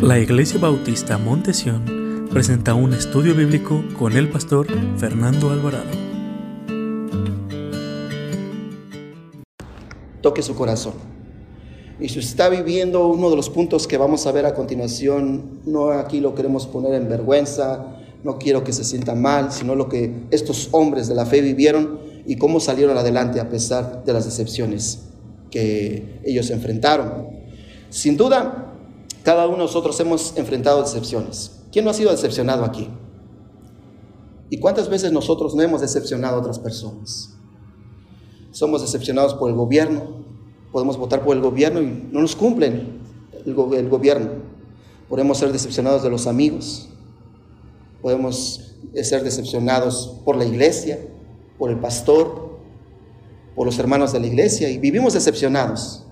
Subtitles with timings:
[0.00, 4.66] La Iglesia Bautista Montesión presenta un estudio bíblico con el pastor
[4.98, 5.90] Fernando Alvarado.
[10.20, 10.94] Toque su corazón.
[12.00, 15.90] Y si está viviendo uno de los puntos que vamos a ver a continuación, no
[15.90, 20.26] aquí lo queremos poner en vergüenza, no quiero que se sienta mal, sino lo que
[20.30, 25.04] estos hombres de la fe vivieron y cómo salieron adelante a pesar de las decepciones
[25.50, 27.28] que ellos enfrentaron.
[27.90, 28.63] Sin duda,
[29.24, 31.62] cada uno de nosotros hemos enfrentado decepciones.
[31.72, 32.88] ¿Quién no ha sido decepcionado aquí?
[34.50, 37.30] ¿Y cuántas veces nosotros no hemos decepcionado a otras personas?
[38.52, 40.24] Somos decepcionados por el gobierno,
[40.70, 43.00] podemos votar por el gobierno y no nos cumplen
[43.46, 44.30] el, gobierno.
[45.08, 46.90] Podemos ser decepcionados de los amigos,
[48.02, 50.98] podemos ser decepcionados por la iglesia,
[51.58, 52.58] por el pastor,
[53.56, 56.03] por los hermanos de la iglesia y vivimos decepcionados.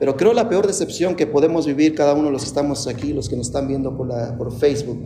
[0.00, 3.12] Pero creo la peor decepción que podemos vivir cada uno de los que estamos aquí,
[3.12, 4.98] los que nos están viendo por, la, por Facebook,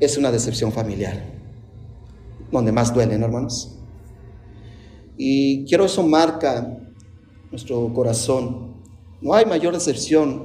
[0.00, 1.22] es una decepción familiar,
[2.50, 3.78] donde más duelen, hermanos.
[5.16, 6.76] Y quiero eso marca
[7.52, 8.74] nuestro corazón.
[9.20, 10.42] No hay mayor decepción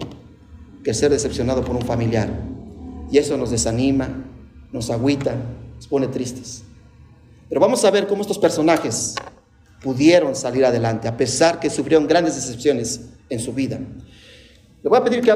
[0.83, 2.29] que ser decepcionado por un familiar.
[3.11, 4.27] Y eso nos desanima,
[4.71, 5.37] nos agüita,
[5.75, 6.61] nos pone tristes.
[7.49, 9.15] Pero vamos a ver cómo estos personajes
[9.81, 13.79] pudieron salir adelante, a pesar que sufrieron grandes decepciones en su vida.
[14.85, 15.33] Le voy a pedir que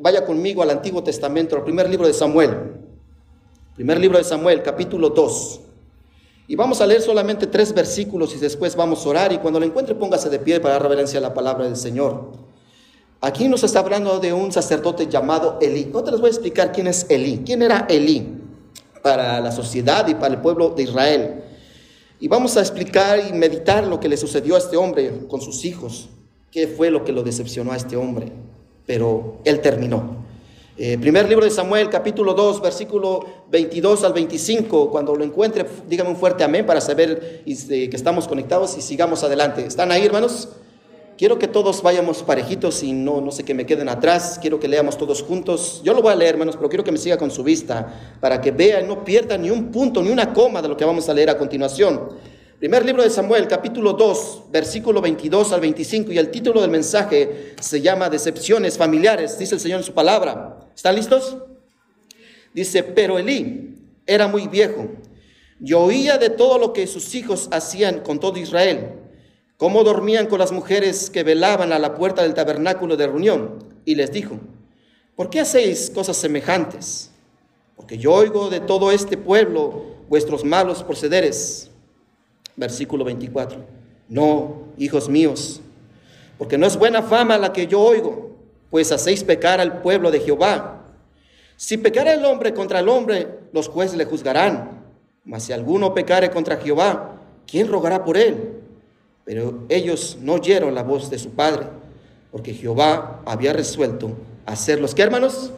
[0.00, 2.74] vaya conmigo al Antiguo Testamento, al primer libro de Samuel.
[3.76, 5.60] Primer libro de Samuel, capítulo 2.
[6.48, 9.32] Y vamos a leer solamente tres versículos y después vamos a orar.
[9.32, 12.32] Y cuando lo encuentre, póngase de pie para dar reverencia a la palabra del Señor.
[13.20, 15.88] Aquí nos está hablando de un sacerdote llamado Elí.
[15.92, 17.42] No te les voy a explicar quién es Elí.
[17.46, 18.26] ¿Quién era Elí
[19.04, 21.44] para la sociedad y para el pueblo de Israel?
[22.18, 25.64] Y vamos a explicar y meditar lo que le sucedió a este hombre con sus
[25.64, 26.08] hijos
[26.50, 28.32] qué fue lo que lo decepcionó a este hombre,
[28.86, 30.20] pero él terminó.
[30.76, 34.90] Eh, primer libro de Samuel, capítulo 2, versículo 22 al 25.
[34.90, 39.22] Cuando lo encuentre, dígame un fuerte amén para saber este, que estamos conectados y sigamos
[39.22, 39.64] adelante.
[39.66, 40.48] ¿Están ahí, hermanos?
[41.18, 44.38] Quiero que todos vayamos parejitos y no, no sé que me queden atrás.
[44.40, 45.82] Quiero que leamos todos juntos.
[45.84, 48.40] Yo lo voy a leer, hermanos, pero quiero que me siga con su vista para
[48.40, 51.06] que vea y no pierda ni un punto, ni una coma de lo que vamos
[51.10, 52.08] a leer a continuación.
[52.60, 57.54] Primer libro de Samuel, capítulo 2, versículo 22 al 25, y el título del mensaje
[57.58, 60.68] se llama Decepciones familiares, dice el Señor en su palabra.
[60.76, 61.38] ¿Están listos?
[62.52, 64.90] Dice, pero Elí era muy viejo
[65.58, 68.90] y oía de todo lo que sus hijos hacían con todo Israel,
[69.56, 73.94] cómo dormían con las mujeres que velaban a la puerta del tabernáculo de reunión, y
[73.94, 74.38] les dijo,
[75.16, 77.10] ¿por qué hacéis cosas semejantes?
[77.74, 81.69] Porque yo oigo de todo este pueblo vuestros malos procederes
[82.60, 83.58] versículo 24.
[84.08, 85.60] No, hijos míos,
[86.38, 88.36] porque no es buena fama la que yo oigo,
[88.70, 90.84] pues hacéis pecar al pueblo de Jehová.
[91.56, 94.82] Si pecare el hombre contra el hombre, los jueces le juzgarán.
[95.24, 98.60] Mas si alguno pecare contra Jehová, ¿quién rogará por él?
[99.24, 101.66] Pero ellos no oyeron la voz de su padre,
[102.30, 104.12] porque Jehová había resuelto
[104.46, 105.52] hacerlos, ¿qué hermanos?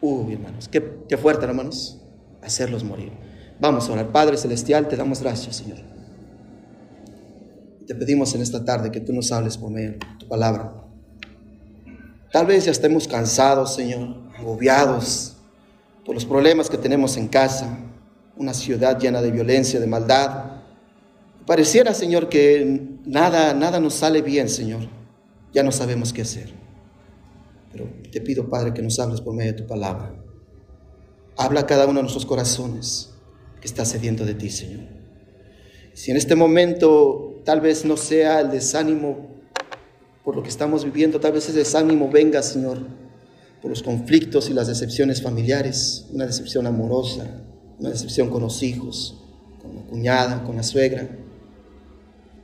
[0.00, 1.98] Uy, hermanos, qué, qué fuerte, hermanos,
[2.42, 3.12] hacerlos morir.
[3.60, 4.08] Vamos a orar.
[4.08, 5.99] Padre Celestial, te damos gracias, Señor.
[7.90, 10.72] Te pedimos en esta tarde que tú nos hables por medio de tu palabra.
[12.30, 15.34] Tal vez ya estemos cansados, Señor, agobiados
[16.06, 17.80] por los problemas que tenemos en casa,
[18.36, 20.62] una ciudad llena de violencia, de maldad.
[21.48, 24.82] Pareciera, Señor, que nada, nada nos sale bien, Señor.
[25.52, 26.52] Ya no sabemos qué hacer.
[27.72, 30.14] Pero te pido, Padre, que nos hables por medio de tu palabra.
[31.36, 33.10] Habla a cada uno de nuestros corazones
[33.60, 34.84] que está sediento de ti, Señor.
[35.92, 39.26] Si en este momento tal vez no sea el desánimo
[40.24, 42.78] por lo que estamos viviendo, tal vez ese desánimo venga, Señor,
[43.60, 47.42] por los conflictos y las decepciones familiares, una decepción amorosa,
[47.76, 49.20] una decepción con los hijos,
[49.60, 51.08] con la cuñada, con la suegra,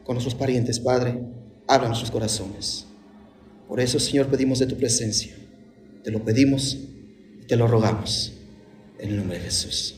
[0.03, 1.23] con nuestros parientes, Padre,
[1.69, 2.87] habla nuestros corazones.
[3.69, 5.37] Por eso, Señor, pedimos de tu presencia.
[6.03, 8.33] Te lo pedimos y te lo rogamos.
[8.99, 9.95] En el nombre de Jesús.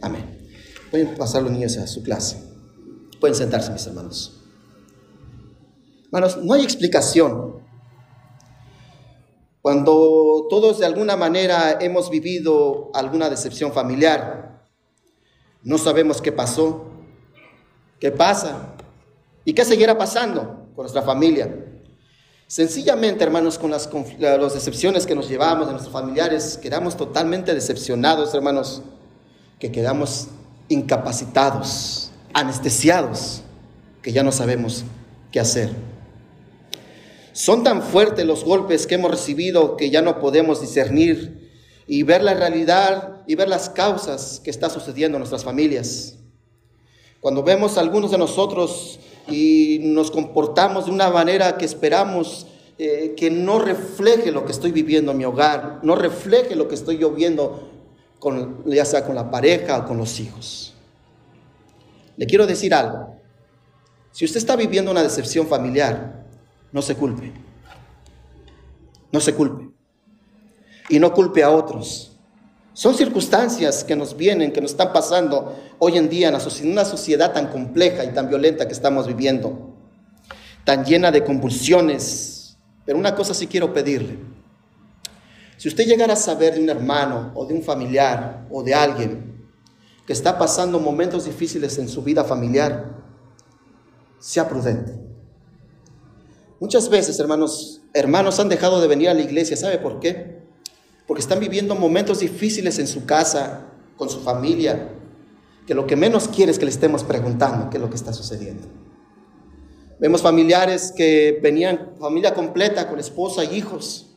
[0.00, 0.24] Amén.
[0.90, 2.45] Pueden pasar los niños a su clase.
[3.20, 4.42] Pueden sentarse, mis hermanos.
[6.06, 7.56] Hermanos, no hay explicación.
[9.60, 14.62] Cuando todos de alguna manera hemos vivido alguna decepción familiar,
[15.62, 16.86] no sabemos qué pasó,
[17.98, 18.76] qué pasa
[19.44, 21.64] y qué seguirá pasando con nuestra familia.
[22.46, 23.90] Sencillamente, hermanos, con las,
[24.20, 28.82] las decepciones que nos llevamos de nuestros familiares, quedamos totalmente decepcionados, hermanos,
[29.58, 30.28] que quedamos
[30.68, 33.40] incapacitados anestesiados
[34.02, 34.84] que ya no sabemos
[35.32, 35.70] qué hacer.
[37.32, 41.50] Son tan fuertes los golpes que hemos recibido que ya no podemos discernir
[41.86, 46.16] y ver la realidad y ver las causas que está sucediendo en nuestras familias.
[47.20, 52.46] Cuando vemos a algunos de nosotros y nos comportamos de una manera que esperamos
[52.78, 56.74] eh, que no refleje lo que estoy viviendo en mi hogar, no refleje lo que
[56.74, 57.70] estoy yo viendo,
[58.18, 60.75] con, ya sea con la pareja o con los hijos.
[62.16, 63.16] Le quiero decir algo.
[64.12, 66.24] Si usted está viviendo una decepción familiar,
[66.72, 67.32] no se culpe.
[69.12, 69.70] No se culpe.
[70.88, 72.16] Y no culpe a otros.
[72.72, 77.32] Son circunstancias que nos vienen, que nos están pasando hoy en día en una sociedad
[77.32, 79.74] tan compleja y tan violenta que estamos viviendo,
[80.64, 82.58] tan llena de convulsiones.
[82.84, 84.18] Pero una cosa sí quiero pedirle.
[85.56, 89.25] Si usted llegara a saber de un hermano o de un familiar o de alguien
[90.06, 92.94] que está pasando momentos difíciles en su vida familiar,
[94.20, 94.94] sea prudente.
[96.60, 99.56] Muchas veces, hermanos, hermanos han dejado de venir a la iglesia.
[99.56, 100.42] ¿Sabe por qué?
[101.06, 103.66] Porque están viviendo momentos difíciles en su casa,
[103.96, 104.92] con su familia,
[105.66, 108.12] que lo que menos quiere es que le estemos preguntando qué es lo que está
[108.12, 108.66] sucediendo.
[109.98, 114.14] Vemos familiares que venían, familia completa, con esposa y hijos,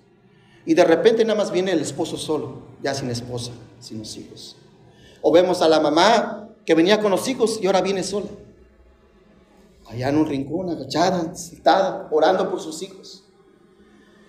[0.65, 4.55] y de repente nada más viene el esposo solo, ya sin esposa, sin los hijos.
[5.21, 8.27] O vemos a la mamá que venía con los hijos y ahora viene sola
[9.89, 13.25] allá en un rincón, agachada, sentada, orando por sus hijos.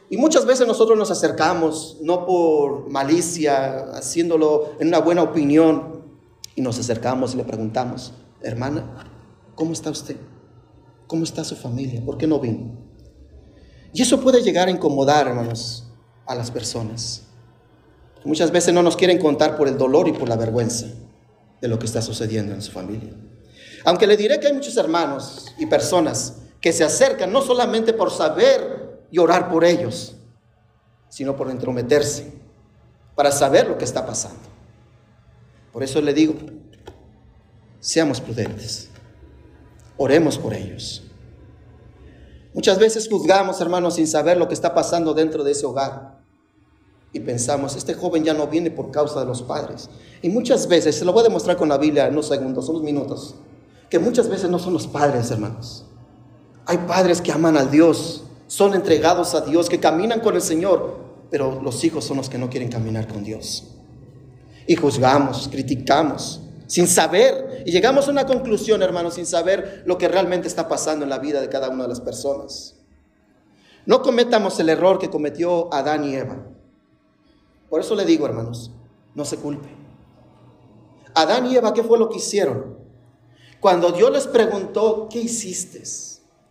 [0.09, 6.01] Y muchas veces nosotros nos acercamos, no por malicia, haciéndolo en una buena opinión,
[6.57, 8.13] y nos acercamos y le preguntamos,
[8.43, 9.07] hermana,
[9.55, 10.17] ¿cómo está usted?
[11.07, 12.05] ¿Cómo está su familia?
[12.05, 12.73] ¿Por qué no vino?
[13.93, 15.87] Y eso puede llegar a incomodar, hermanos,
[16.27, 17.27] a las personas.
[18.25, 20.87] Muchas veces no nos quieren contar por el dolor y por la vergüenza
[21.61, 23.13] de lo que está sucediendo en su familia.
[23.85, 28.11] Aunque le diré que hay muchos hermanos y personas que se acercan no solamente por
[28.11, 30.17] saber y orar por ellos,
[31.09, 32.33] sino por entrometerse,
[33.15, 34.41] para saber lo que está pasando.
[35.73, 36.35] Por eso le digo,
[37.81, 38.91] seamos prudentes,
[39.97, 41.03] oremos por ellos.
[42.53, 46.20] Muchas veces juzgamos, hermanos, sin saber lo que está pasando dentro de ese hogar.
[47.13, 49.91] Y pensamos, este joven ya no viene por causa de los padres.
[50.23, 52.83] Y muchas veces, se lo voy a demostrar con la Biblia en unos segundos, unos
[52.83, 53.35] minutos
[53.91, 55.85] que muchas veces no son los padres, hermanos.
[56.65, 61.01] Hay padres que aman al Dios, son entregados a Dios, que caminan con el Señor,
[61.31, 63.65] pero los hijos son los que no quieren caminar con Dios.
[64.69, 70.07] Y juzgamos, criticamos, sin saber, y llegamos a una conclusión, hermanos, sin saber lo que
[70.07, 72.77] realmente está pasando en la vida de cada una de las personas.
[73.87, 76.37] No cometamos el error que cometió Adán y Eva.
[77.71, 78.73] Por eso le digo, hermanos,
[79.15, 79.69] no se culpe.
[81.15, 82.77] Adán y Eva, ¿qué fue lo que hicieron?
[83.61, 85.83] Cuando Dios les preguntó, ¿qué hiciste?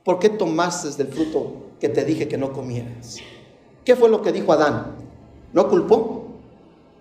[0.03, 3.17] ¿Por qué tomaste del fruto que te dije que no comieras?
[3.83, 4.95] ¿Qué fue lo que dijo Adán?
[5.51, 6.27] ¿No culpó?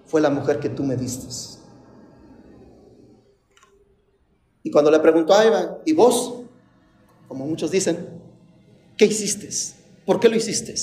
[0.07, 1.29] Fue la mujer que tú me diste.
[4.63, 6.43] Y cuando le preguntó a Eva, ¿y vos?
[7.29, 8.09] Como muchos dicen,
[8.97, 9.49] ¿qué hiciste?
[10.05, 10.75] ¿Por qué lo hiciste?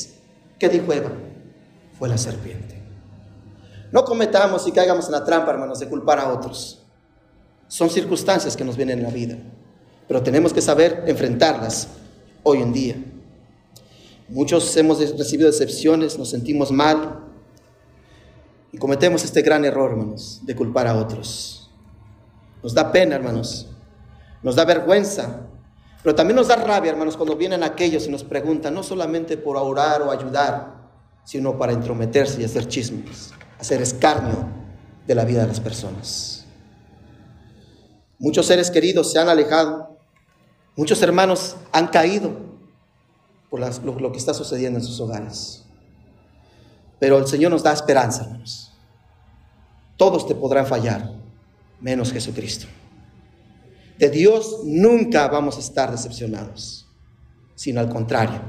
[0.60, 1.12] ¿Qué dijo Eva?
[1.98, 2.75] Fue la serpiente.
[3.92, 6.82] No cometamos y caigamos en la trampa, hermanos, de culpar a otros.
[7.68, 9.38] Son circunstancias que nos vienen en la vida,
[10.08, 11.88] pero tenemos que saber enfrentarlas
[12.44, 12.96] hoy en día.
[14.28, 17.24] Muchos hemos recibido decepciones, nos sentimos mal
[18.72, 21.72] y cometemos este gran error, hermanos, de culpar a otros.
[22.64, 23.68] Nos da pena, hermanos,
[24.42, 25.42] nos da vergüenza,
[26.02, 29.58] pero también nos da rabia, hermanos, cuando vienen aquellos y nos preguntan, no solamente por
[29.58, 30.90] orar o ayudar,
[31.24, 34.48] sino para entrometerse y hacer chismes, hacer escarnio
[35.08, 36.46] de la vida de las personas.
[38.18, 39.98] Muchos seres queridos se han alejado.
[40.76, 42.56] Muchos hermanos han caído
[43.50, 45.64] por lo, que está sucediendo en sus hogares.
[47.00, 48.72] Pero el Señor nos da esperanza, hermanos.
[49.98, 51.14] Todos te podrán fallar,
[51.80, 52.68] menos Jesucristo.
[53.98, 56.88] De Dios nunca vamos a estar decepcionados,
[57.56, 58.42] sino al contrario,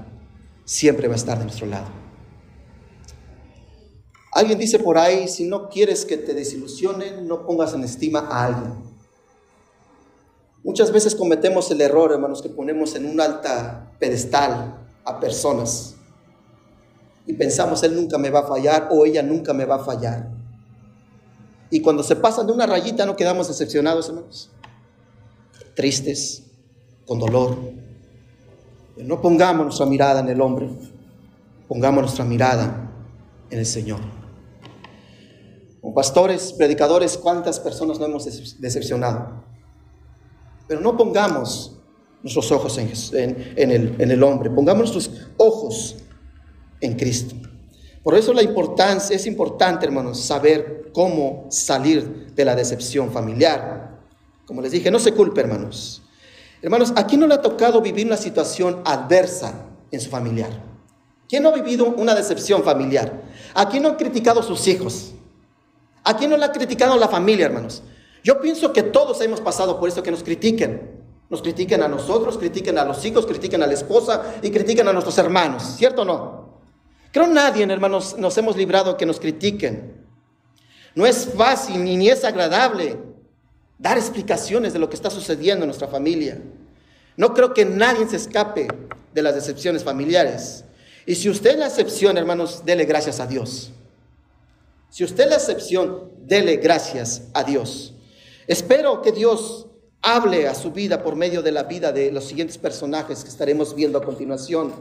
[0.64, 2.05] siempre va a estar de nuestro lado.
[4.36, 8.44] Alguien dice por ahí, si no quieres que te desilusionen, no pongas en estima a
[8.44, 8.74] alguien.
[10.62, 14.76] Muchas veces cometemos el error, hermanos, que ponemos en un alta pedestal
[15.06, 15.94] a personas
[17.26, 20.28] y pensamos, él nunca me va a fallar o ella nunca me va a fallar.
[21.70, 24.50] Y cuando se pasan de una rayita no quedamos decepcionados, hermanos.
[25.74, 26.42] Tristes,
[27.06, 27.56] con dolor.
[28.98, 30.68] No pongamos nuestra mirada en el hombre,
[31.68, 32.92] pongamos nuestra mirada
[33.48, 34.25] en el Señor.
[35.94, 38.24] Pastores, predicadores, ¿cuántas personas no hemos
[38.60, 39.44] decepcionado?
[40.66, 41.78] Pero no pongamos
[42.22, 42.90] nuestros ojos en,
[43.56, 45.96] el, en el hombre, pongamos nuestros ojos
[46.80, 47.36] en Cristo.
[48.02, 53.98] Por eso la importancia, es importante, hermanos, saber cómo salir de la decepción familiar.
[54.46, 56.02] Como les dije, no se culpe, hermanos.
[56.62, 60.50] Hermanos, ¿a quién no le ha tocado vivir una situación adversa en su familiar?
[61.28, 63.24] ¿Quién no ha vivido una decepción familiar?
[63.54, 65.12] ¿A quién no han criticado sus hijos?
[66.06, 67.82] ¿A quién no le ha criticado la familia, hermanos?
[68.22, 71.04] Yo pienso que todos hemos pasado por eso, que nos critiquen.
[71.28, 74.92] Nos critiquen a nosotros, critiquen a los hijos, critiquen a la esposa y critiquen a
[74.92, 76.60] nuestros hermanos, ¿cierto o no?
[77.10, 80.06] Creo nadie, hermanos, nos hemos librado que nos critiquen.
[80.94, 82.98] No es fácil ni, ni es agradable
[83.76, 86.40] dar explicaciones de lo que está sucediendo en nuestra familia.
[87.16, 88.68] No creo que nadie se escape
[89.12, 90.64] de las decepciones familiares.
[91.04, 93.72] Y si usted es la excepción, hermanos, dele gracias a Dios.
[94.96, 97.94] Si usted es la excepción, dele gracias a Dios.
[98.46, 99.66] Espero que Dios
[100.00, 103.74] hable a su vida por medio de la vida de los siguientes personajes que estaremos
[103.74, 104.72] viendo a continuación.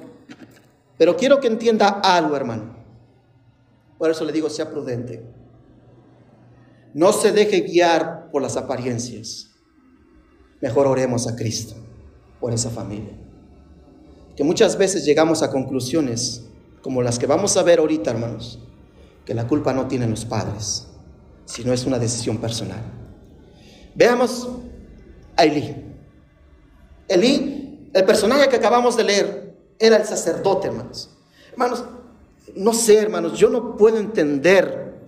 [0.98, 2.78] Pero quiero que entienda algo, hermano.
[3.98, 5.22] Por eso le digo, sea prudente.
[6.94, 9.52] No se deje guiar por las apariencias.
[10.62, 11.76] Mejor oremos a Cristo
[12.40, 13.18] por esa familia.
[14.38, 16.46] Que muchas veces llegamos a conclusiones
[16.82, 18.62] como las que vamos a ver ahorita, hermanos,
[19.26, 20.88] que la culpa no tienen los padres,
[21.46, 22.82] sino es una decisión personal.
[23.96, 24.48] Veamos
[25.36, 25.76] a Elí.
[27.08, 31.10] Elí, el personaje que acabamos de leer, era el sacerdote, hermanos.
[31.52, 31.84] Hermanos,
[32.56, 35.02] no sé, hermanos, yo no puedo entender.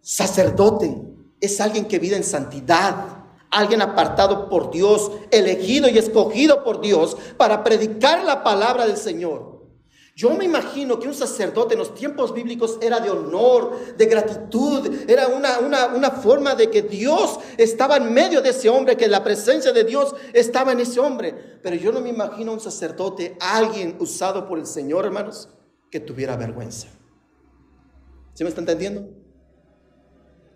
[0.00, 0.96] Sacerdote
[1.40, 7.16] es alguien que vive en santidad, alguien apartado por Dios, elegido y escogido por Dios
[7.36, 9.55] para predicar la palabra del Señor.
[10.16, 14.90] Yo me imagino que un sacerdote en los tiempos bíblicos era de honor, de gratitud,
[15.06, 15.58] era una,
[15.88, 19.84] una, forma de que Dios estaba en medio de ese hombre, que la presencia de
[19.84, 21.58] Dios estaba en ese hombre.
[21.62, 25.50] Pero yo no me imagino un sacerdote, alguien usado por el Señor, hermanos,
[25.90, 26.88] que tuviera vergüenza.
[28.32, 29.10] ¿Sí me está entendiendo?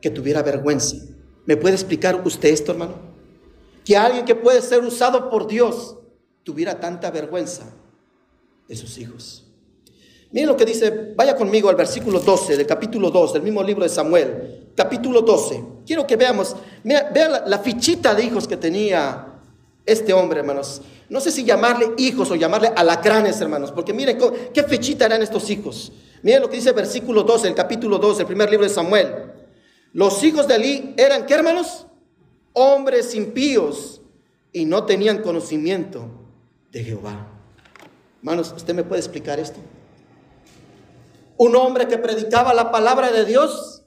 [0.00, 0.96] Que tuviera vergüenza.
[1.44, 2.94] ¿Me puede explicar usted esto, hermano?
[3.84, 5.98] Que alguien que puede ser usado por Dios
[6.44, 7.70] tuviera tanta vergüenza
[8.66, 9.48] de sus hijos.
[10.32, 13.82] Miren lo que dice, vaya conmigo al versículo 12 del capítulo 2 del mismo libro
[13.82, 15.64] de Samuel, capítulo 12.
[15.84, 19.26] Quiero que veamos, vea, la, fichita de hijos que tenía
[19.84, 20.82] este hombre, hermanos.
[21.08, 24.18] No sé si llamarle hijos o llamarle alacranes, hermanos, porque miren
[24.54, 25.90] qué fichita eran estos hijos.
[26.22, 29.12] Miren lo que dice el versículo 12, el capítulo 2, el primer libro de Samuel.
[29.92, 31.86] Los hijos de Elí eran, ¿qué hermanos?
[32.52, 34.00] Hombres impíos
[34.52, 36.06] y no tenían conocimiento
[36.70, 37.26] de Jehová.
[38.18, 39.58] Hermanos, ¿usted me puede explicar esto?
[41.40, 43.82] Un hombre que predicaba la palabra de Dios,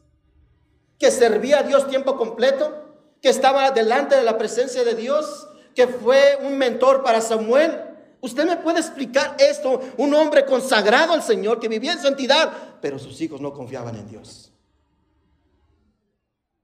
[0.97, 5.85] que servía a Dios tiempo completo, que estaba delante de la presencia de Dios, que
[5.85, 7.79] fue un mentor para Samuel.
[8.21, 9.79] ¿Usted me puede explicar esto?
[9.97, 14.07] Un hombre consagrado al Señor, que vivía en santidad, pero sus hijos no confiaban en
[14.07, 14.51] Dios.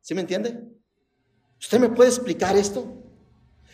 [0.02, 0.60] ¿Sí me entiende?
[1.60, 2.84] ¿Usted me puede explicar esto?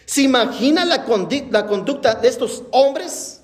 [0.06, 1.06] ¿Se imagina la,
[1.50, 3.42] la conducta de estos hombres?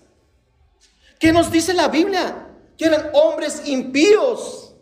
[1.17, 2.40] ¿Qué nos dice la Biblia?
[2.85, 4.75] Eran hombres impíos.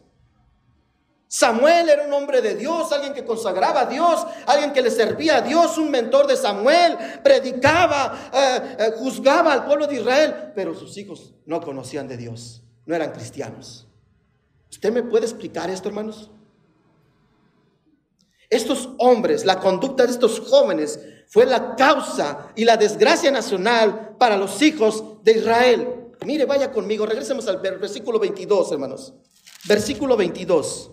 [1.32, 5.38] Samuel era un hombre de Dios, alguien que consagraba a Dios, alguien que le servía
[5.38, 10.74] a Dios, un mentor de Samuel, predicaba, eh, eh, juzgaba al pueblo de Israel, pero
[10.74, 13.88] sus hijos no conocían de Dios, no eran cristianos.
[14.72, 16.32] ¿Usted me puede explicar esto, hermanos?
[18.50, 24.36] Estos hombres, la conducta de estos jóvenes fue la causa y la desgracia nacional para
[24.36, 25.99] los hijos de Israel.
[26.26, 29.14] Mire, vaya conmigo, regresemos al versículo 22, hermanos.
[29.68, 30.92] Versículo 22.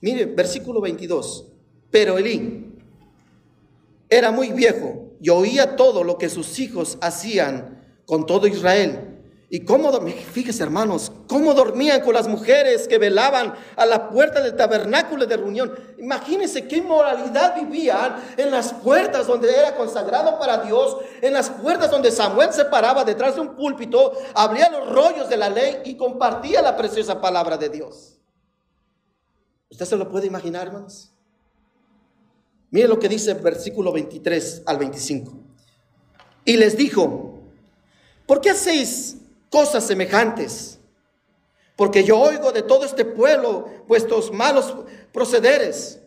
[0.00, 1.46] Mire, versículo 22.
[1.90, 2.72] Pero Elí
[4.08, 9.15] era muy viejo y oía todo lo que sus hijos hacían con todo Israel.
[9.48, 9.92] Y cómo,
[10.32, 15.36] fíjese hermanos, cómo dormían con las mujeres que velaban a la puerta del tabernáculo de
[15.36, 15.72] reunión.
[15.98, 21.92] Imagínense qué moralidad vivían en las puertas donde era consagrado para Dios, en las puertas
[21.92, 25.96] donde Samuel se paraba detrás de un púlpito, abría los rollos de la ley y
[25.96, 28.18] compartía la preciosa palabra de Dios.
[29.70, 31.12] ¿Usted se lo puede imaginar, hermanos?
[32.72, 35.32] Mire lo que dice el versículo 23 al 25.
[36.44, 37.42] Y les dijo,
[38.26, 39.18] ¿por qué hacéis
[39.56, 40.78] cosas semejantes.
[41.76, 44.76] Porque yo oigo de todo este pueblo vuestros malos
[45.14, 45.98] procederes.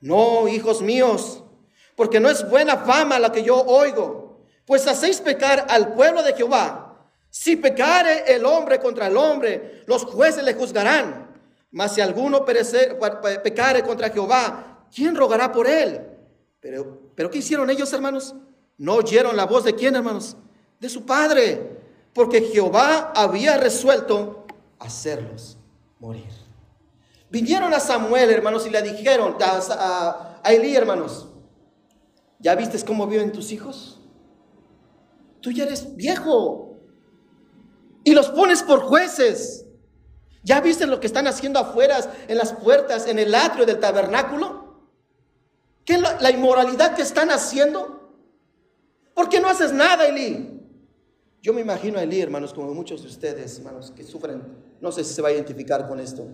[0.00, 1.44] No, hijos míos,
[1.96, 6.32] porque no es buena fama la que yo oigo, pues hacéis pecar al pueblo de
[6.32, 7.06] Jehová.
[7.28, 11.30] Si pecare el hombre contra el hombre, los jueces le juzgarán.
[11.72, 12.98] Mas si alguno perecer,
[13.42, 16.00] pecare contra Jehová, ¿quién rogará por él?
[16.58, 18.34] Pero, pero ¿qué hicieron ellos, hermanos?
[18.78, 20.38] No oyeron la voz de quién, hermanos?
[20.80, 21.83] De su padre,
[22.14, 24.46] porque Jehová había resuelto
[24.78, 25.58] hacerlos
[25.98, 26.28] morir.
[27.30, 31.28] Vinieron a Samuel, hermanos, y le dijeron a, a, Elí, hermanos,
[32.38, 34.00] ¿ya viste cómo viven tus hijos?
[35.40, 36.78] Tú ya eres viejo
[38.04, 39.66] y los pones por jueces.
[40.44, 44.64] ¿Ya viste lo que están haciendo afuera, en las puertas, en el atrio del tabernáculo?
[45.84, 48.14] ¿Qué es la, inmoralidad que están haciendo?
[49.14, 50.63] ¿Por qué no haces nada, Eli?
[51.44, 54.42] Yo me imagino a Eli, hermanos, como muchos de ustedes, hermanos, que sufren,
[54.80, 56.26] no sé si se va a identificar con esto,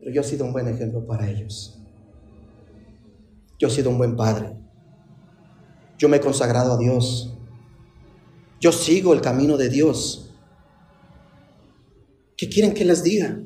[0.00, 1.78] pero yo he sido un buen ejemplo para ellos.
[3.58, 4.56] Yo he sido un buen padre.
[5.98, 7.36] Yo me he consagrado a Dios.
[8.62, 10.34] Yo sigo el camino de Dios.
[12.34, 13.38] ¿Qué quieren que les diga?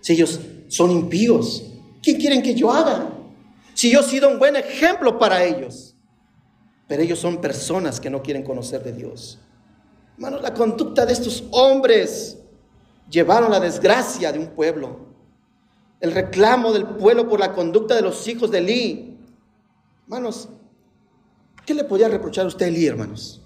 [0.00, 1.72] Si ellos son impíos,
[2.02, 3.16] ¿qué quieren que yo haga?
[3.74, 5.91] Si yo he sido un buen ejemplo para ellos.
[6.92, 9.38] Pero ellos son personas que no quieren conocer de Dios.
[10.16, 12.36] Hermanos, la conducta de estos hombres
[13.08, 14.98] llevaron la desgracia de un pueblo.
[16.00, 19.18] El reclamo del pueblo por la conducta de los hijos de Eli.
[20.02, 20.50] Hermanos,
[21.64, 23.40] ¿qué le podía reprochar a usted a Eli, hermanos?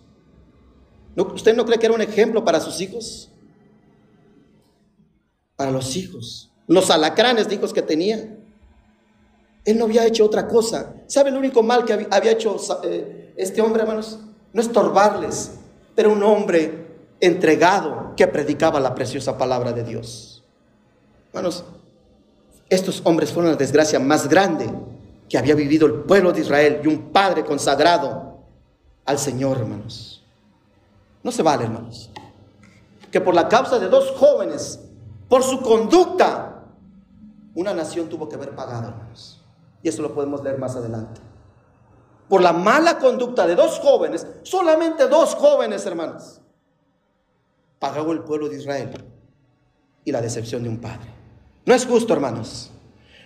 [1.14, 3.30] ¿Usted no cree que era un ejemplo para sus hijos?
[5.54, 6.50] para los hijos.
[6.66, 8.40] Los alacranes de hijos que tenía.
[9.64, 10.96] Él no había hecho otra cosa.
[11.06, 14.18] ¿Sabe el único mal que había hecho eh, este hombre, hermanos?
[14.52, 15.52] No estorbarles,
[15.94, 16.86] pero un hombre
[17.20, 20.42] entregado que predicaba la preciosa palabra de Dios.
[21.28, 21.64] Hermanos,
[22.68, 24.68] estos hombres fueron la desgracia más grande
[25.28, 28.38] que había vivido el pueblo de Israel y un padre consagrado
[29.04, 30.24] al Señor, hermanos.
[31.22, 32.10] No se vale, hermanos,
[33.10, 34.80] que por la causa de dos jóvenes
[35.28, 36.64] por su conducta,
[37.54, 39.42] una nación tuvo que haber pagado, hermanos.
[39.82, 41.20] Y eso lo podemos leer más adelante.
[42.28, 46.40] Por la mala conducta de dos jóvenes, solamente dos jóvenes, hermanos,
[47.78, 48.90] pagó el pueblo de Israel
[50.04, 51.10] y la decepción de un padre.
[51.64, 52.70] No es justo, hermanos.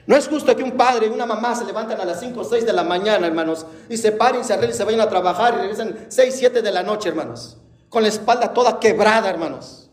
[0.06, 2.44] No es justo que un padre y una mamá se levanten a las 5 o
[2.44, 5.58] 6 de la mañana, hermanos, y se paren, se arreglen, se vayan a trabajar y
[5.58, 7.58] regresen 6, 7 de la noche, hermanos,
[7.88, 9.90] con la espalda toda quebrada, hermanos.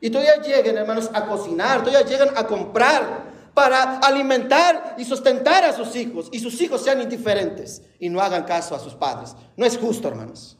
[0.00, 3.27] Y todavía lleguen, hermanos, a cocinar, todavía llegan a comprar
[3.58, 6.28] para alimentar y sustentar a sus hijos.
[6.30, 9.34] Y sus hijos sean indiferentes y no hagan caso a sus padres.
[9.56, 10.56] No es justo, hermanos.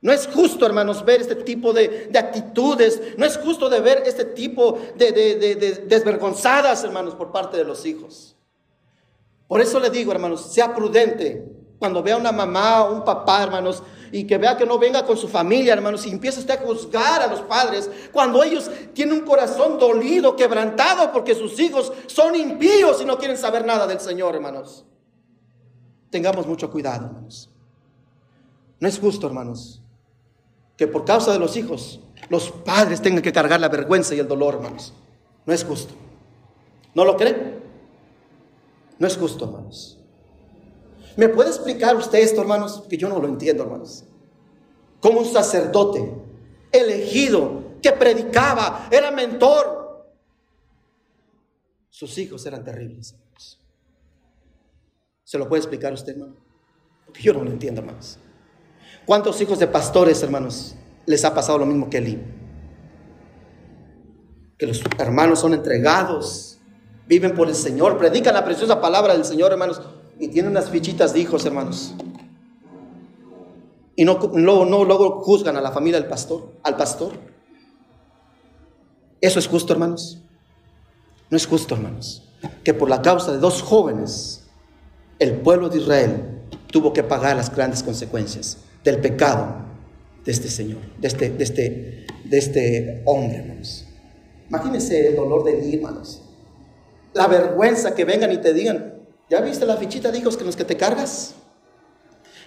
[0.00, 3.02] No es justo, hermanos, ver este tipo de, actitudes.
[3.18, 7.84] No es justo de ver este tipo de, de desvergonzadas, hermanos, por parte de los
[7.84, 8.36] hijos.
[9.48, 13.82] Por eso le digo, hermanos, sea prudente cuando vea una mamá o un papá, hermanos,
[14.12, 17.22] y que vea que no venga con su familia, hermanos, y empieza usted a juzgar
[17.22, 23.00] a los padres cuando ellos tienen un corazón dolido, quebrantado, porque sus hijos son impíos
[23.02, 24.84] y no quieren saber nada del Señor, hermanos.
[26.10, 27.50] Tengamos mucho cuidado, hermanos.
[28.78, 29.82] No es justo, hermanos,
[30.76, 34.28] que por causa de los hijos los padres tengan que cargar la vergüenza y el
[34.28, 34.92] dolor, hermanos.
[35.44, 35.94] No es justo.
[36.94, 37.62] ¿No lo creen?
[38.98, 39.95] No es justo, hermanos.
[41.16, 42.84] ¿Me puede explicar usted esto, hermanos?
[42.88, 44.04] Que yo no lo entiendo, hermanos.
[45.00, 46.12] Como un sacerdote
[46.70, 50.06] elegido que predicaba, era mentor.
[51.88, 53.58] Sus hijos eran terribles, hermanos.
[55.24, 56.36] ¿Se lo puede explicar usted, hermano?
[57.06, 58.18] Porque yo no lo entiendo, hermanos.
[59.06, 60.74] ¿Cuántos hijos de pastores, hermanos,
[61.06, 62.22] les ha pasado lo mismo que Eli?
[64.58, 66.58] Que los hermanos son entregados,
[67.06, 69.80] viven por el Señor, predican la preciosa palabra del Señor, hermanos,
[70.18, 71.94] y tiene unas fichitas de hijos, hermanos.
[73.94, 77.12] Y no, no, luego juzgan a la familia del pastor, al pastor.
[79.20, 80.20] ¿Eso es justo, hermanos?
[81.30, 82.22] No es justo, hermanos,
[82.62, 84.44] que por la causa de dos jóvenes,
[85.18, 89.64] el pueblo de Israel tuvo que pagar las grandes consecuencias del pecado
[90.24, 93.86] de este Señor, de este, de este, de este hombre, hermanos.
[94.48, 96.22] Imagínense el dolor de mí, hermanos.
[97.14, 98.95] La vergüenza que vengan y te digan,
[99.28, 101.34] ¿Ya viste la fichita de hijos que los que te cargas?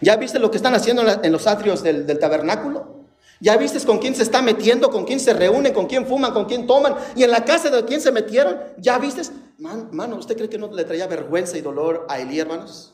[0.02, 3.00] ¿Ya viste lo que están haciendo en los atrios del, tabernáculo?
[3.42, 6.46] ¿Ya viste con quién se está metiendo, con quién se reúnen, con quién fuman, con
[6.46, 6.96] quién toman?
[7.16, 8.58] ¿Y en la casa de quién se metieron?
[8.78, 9.22] ¿Ya viste?
[9.58, 12.94] Man, mano, ¿usted cree que no le traía vergüenza y dolor a Elí, hermanos?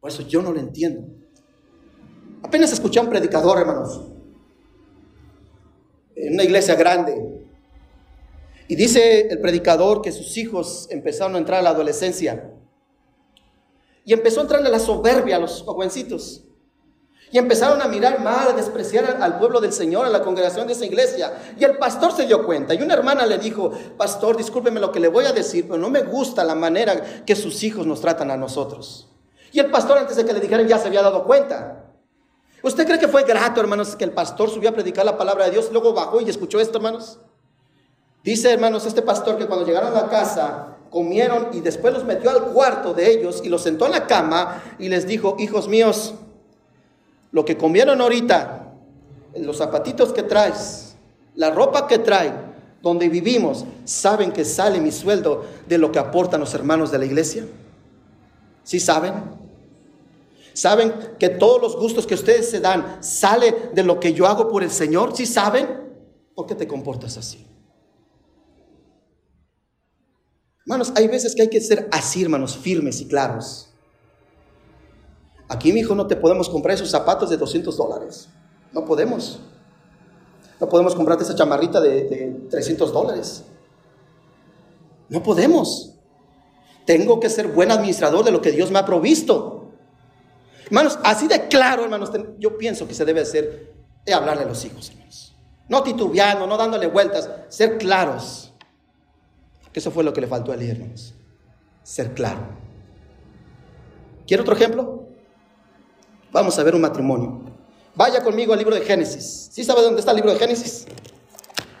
[0.00, 1.06] Por eso yo no lo entiendo.
[2.42, 4.00] Apenas escuché a un predicador, hermanos,
[6.16, 7.49] en una iglesia grande,
[8.70, 12.52] y dice el predicador que sus hijos empezaron a entrar a la adolescencia.
[14.04, 16.44] Y empezó a entrarle la soberbia a los jovencitos.
[17.32, 20.74] Y empezaron a mirar mal, a despreciar al pueblo del Señor, a la congregación de
[20.74, 21.32] esa iglesia.
[21.58, 22.72] Y el pastor se dio cuenta.
[22.72, 25.90] Y una hermana le dijo, pastor, discúlpeme lo que le voy a decir, pero no
[25.90, 29.08] me gusta la manera que sus hijos nos tratan a nosotros.
[29.50, 31.90] Y el pastor antes de que le dijeran ya se había dado cuenta.
[32.62, 35.50] ¿Usted cree que fue grato, hermanos, que el pastor subió a predicar la palabra de
[35.50, 37.18] Dios, luego bajó y escuchó esto, hermanos?
[38.22, 42.52] Dice, hermanos, este pastor que cuando llegaron a casa, comieron y después los metió al
[42.52, 46.14] cuarto de ellos y los sentó en la cama y les dijo, hijos míos,
[47.32, 48.72] lo que comieron ahorita,
[49.36, 50.96] los zapatitos que traes,
[51.34, 52.32] la ropa que trae,
[52.82, 57.04] donde vivimos, ¿saben que sale mi sueldo de lo que aportan los hermanos de la
[57.04, 57.46] iglesia?
[58.64, 59.14] ¿Sí saben?
[60.52, 64.48] ¿Saben que todos los gustos que ustedes se dan sale de lo que yo hago
[64.48, 65.14] por el Señor?
[65.14, 65.68] ¿Sí saben?
[66.34, 67.46] ¿Por qué te comportas así?
[70.70, 73.70] Hermanos, hay veces que hay que ser así, hermanos, firmes y claros.
[75.48, 78.28] Aquí, mi hijo, no te podemos comprar esos zapatos de 200 dólares.
[78.70, 79.40] No podemos.
[80.60, 83.42] No podemos comprarte esa chamarrita de, de 300 dólares.
[85.08, 85.94] No podemos.
[86.86, 89.72] Tengo que ser buen administrador de lo que Dios me ha provisto.
[90.66, 93.74] Hermanos, así de claro, hermanos, yo pienso que se debe hacer
[94.06, 95.34] de hablarle a los hijos, hermanos.
[95.68, 98.49] No titubeando, no dándole vueltas, ser claros.
[99.72, 101.14] Que eso fue lo que le faltó a hermanos.
[101.82, 102.40] Ser claro.
[104.26, 105.08] ¿Quiere otro ejemplo?
[106.32, 107.42] Vamos a ver un matrimonio.
[107.94, 109.48] Vaya conmigo al libro de Génesis.
[109.52, 110.86] ¿Sí sabe dónde está el libro de Génesis?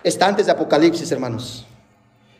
[0.02, 1.66] Está antes de Apocalipsis, hermanos.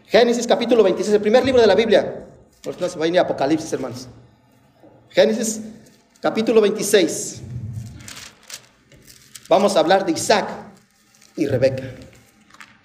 [0.07, 2.27] Génesis capítulo 26, el primer libro de la Biblia.
[2.63, 4.09] Porque no se va a ir a Apocalipsis, hermanos.
[5.11, 5.61] Génesis
[6.21, 7.43] capítulo 26.
[9.49, 10.49] Vamos a hablar de Isaac
[11.37, 11.85] y Rebeca.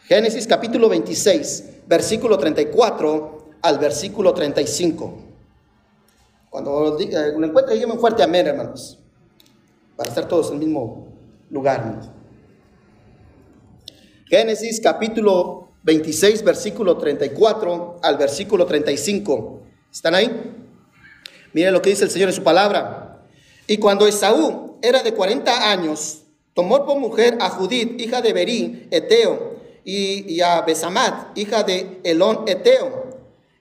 [0.07, 5.17] Génesis capítulo 26, versículo 34 al versículo 35.
[6.49, 8.99] Cuando lo encuentre, dígame un fuerte amén, hermanos
[9.95, 11.07] para estar todos en el mismo
[11.49, 12.01] lugar.
[14.27, 19.61] Génesis capítulo 26, versículo 34 al versículo 35.
[19.91, 20.29] ¿Están ahí?
[21.53, 23.23] Miren lo que dice el Señor en su palabra.
[23.67, 28.87] Y cuando Esaú era de 40 años, tomó por mujer a Judith, hija de Berí,
[28.91, 29.54] Eteo,
[29.85, 33.05] y, a Besamat, hija de Elón, Eteo.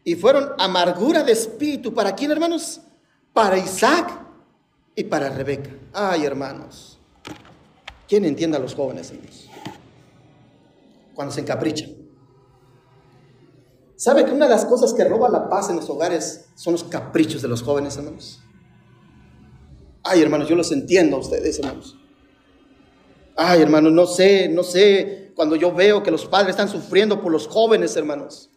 [0.02, 1.92] Y fueron amargura de espíritu.
[1.92, 2.80] ¿Para quién, hermanos?
[3.32, 4.10] Para Isaac
[4.96, 5.70] y para Rebeca.
[5.92, 6.98] Ay, hermanos.
[8.08, 9.50] ¿Quién entiende a los jóvenes, hermanos?
[11.14, 11.90] Cuando se encaprichan.
[13.96, 16.84] ¿Sabe que una de las cosas que roba la paz en los hogares son los
[16.84, 18.40] caprichos de los jóvenes, hermanos?
[20.02, 21.96] Ay, hermanos, yo los entiendo a ustedes, hermanos.
[23.36, 27.32] Ay, hermanos, no sé, no sé, cuando yo veo que los padres están sufriendo por
[27.32, 28.50] los jóvenes, hermanos.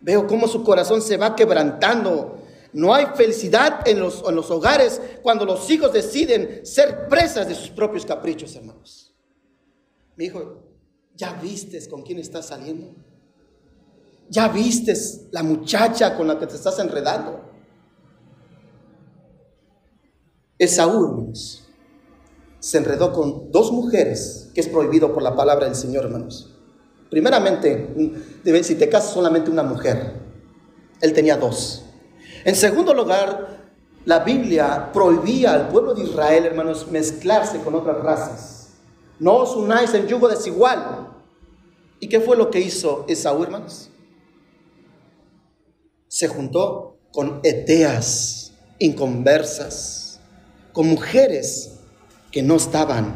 [0.00, 2.38] Veo cómo su corazón se va quebrantando
[2.72, 7.54] no hay felicidad en los, en los hogares cuando los hijos deciden ser presas de
[7.54, 9.14] sus propios caprichos, hermanos.
[10.16, 10.62] Mi hijo,
[11.14, 12.94] ¿ya vistes con quién estás saliendo?
[14.28, 17.40] ¿Ya vistes la muchacha con la que te estás enredando?
[20.58, 21.57] Esaú, hermanos,
[22.60, 26.54] se enredó con dos mujeres, que es prohibido por la palabra del Señor, hermanos.
[27.10, 27.94] Primeramente,
[28.62, 30.14] si te casas solamente una mujer,
[31.00, 31.84] él tenía dos.
[32.44, 33.70] En segundo lugar,
[34.04, 38.68] la Biblia prohibía al pueblo de Israel, hermanos, mezclarse con otras razas.
[39.18, 41.12] No os unáis en yugo desigual.
[42.00, 43.90] ¿Y qué fue lo que hizo Esaú, hermanos?
[46.08, 50.20] Se juntó con eteas inconversas,
[50.72, 51.77] con mujeres
[52.30, 53.14] que no estaban,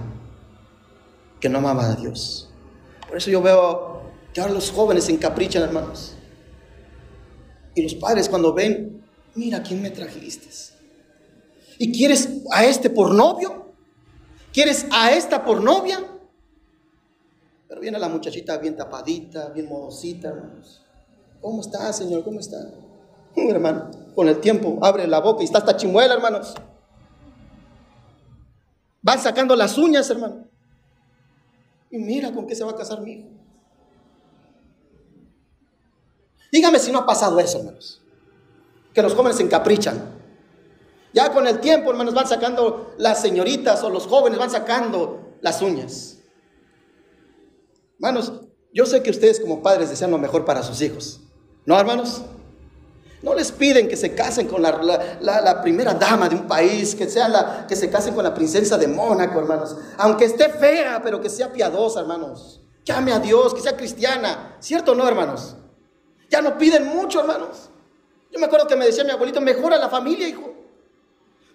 [1.40, 2.48] que no amaban a Dios.
[3.06, 6.14] Por eso yo veo que ahora los jóvenes se encaprichan, hermanos.
[7.74, 9.02] Y los padres cuando ven
[9.34, 10.48] mira quién me trajiste.
[11.78, 13.72] ¿Y quieres a este por novio?
[14.52, 16.06] ¿Quieres a esta por novia?
[17.68, 20.82] Pero viene la muchachita bien tapadita, bien modosita, hermanos.
[21.40, 22.22] ¿Cómo está, Señor?
[22.22, 22.58] ¿Cómo está?
[23.36, 26.54] hermano, con el tiempo abre la boca y está hasta chimuela, hermanos.
[29.02, 30.48] Van sacando las uñas, hermano.
[31.90, 33.28] Y mira con qué se va a casar mi hijo.
[36.50, 38.02] Dígame si no ha pasado eso, hermanos
[38.94, 40.20] que los jóvenes se encaprichan.
[41.12, 45.60] Ya con el tiempo, hermanos, van sacando las señoritas o los jóvenes van sacando las
[45.60, 46.18] uñas.
[47.94, 48.32] Hermanos,
[48.72, 51.20] yo sé que ustedes como padres desean lo mejor para sus hijos.
[51.66, 52.22] ¿No, hermanos?
[53.22, 57.28] No les piden que se casen con la, primera dama de un país, que, sea
[57.28, 59.76] la, que se casen con la princesa de Mónaco, hermanos.
[59.98, 62.60] Aunque esté fea, pero que sea piadosa, hermanos.
[62.84, 64.56] Llame a Dios, que sea cristiana.
[64.58, 65.54] ¿Cierto o no, hermanos?
[66.28, 67.70] Ya no piden mucho, hermanos.
[68.32, 70.52] Yo me acuerdo que me decía mi abuelito, mejora la familia, hijo.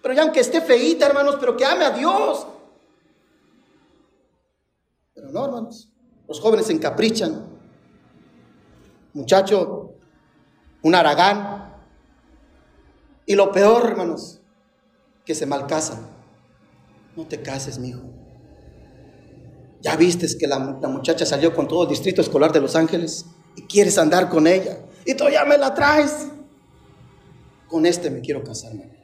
[0.00, 2.46] Pero ya aunque esté feíta, hermanos, pero que ame a Dios.
[5.14, 5.90] Pero no, hermanos.
[6.26, 7.44] Los jóvenes se encaprichan.
[9.12, 9.94] Muchacho,
[10.82, 11.57] un aragán.
[13.28, 14.40] Y lo peor, hermanos,
[15.26, 16.08] que se malcasan.
[17.14, 18.00] No te cases, mi hijo.
[19.82, 23.64] Ya vistes que la, muchacha salió con todo el distrito escolar de Los Ángeles y
[23.64, 24.78] quieres andar con ella.
[25.04, 26.28] Y todavía me la traes.
[27.68, 28.94] Con este me quiero casar, mamá.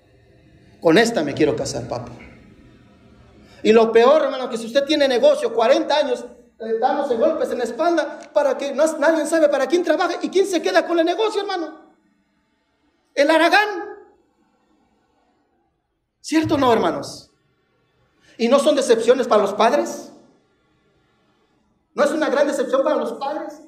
[0.80, 2.12] Con esta me quiero casar, papá.
[3.62, 6.24] Y lo peor, hermano, que si usted tiene negocio, 40 años,
[6.60, 10.46] eh, dándose golpes en la espalda para que nadie sabe para quién trabaja y quién
[10.46, 11.92] se queda con el negocio, hermano.
[13.14, 13.93] El Aragán.
[16.24, 17.30] ¿Cierto o no, hermanos?
[18.38, 20.10] ¿Y no son decepciones para los padres?
[21.92, 23.60] ¿No es una gran decepción para los padres?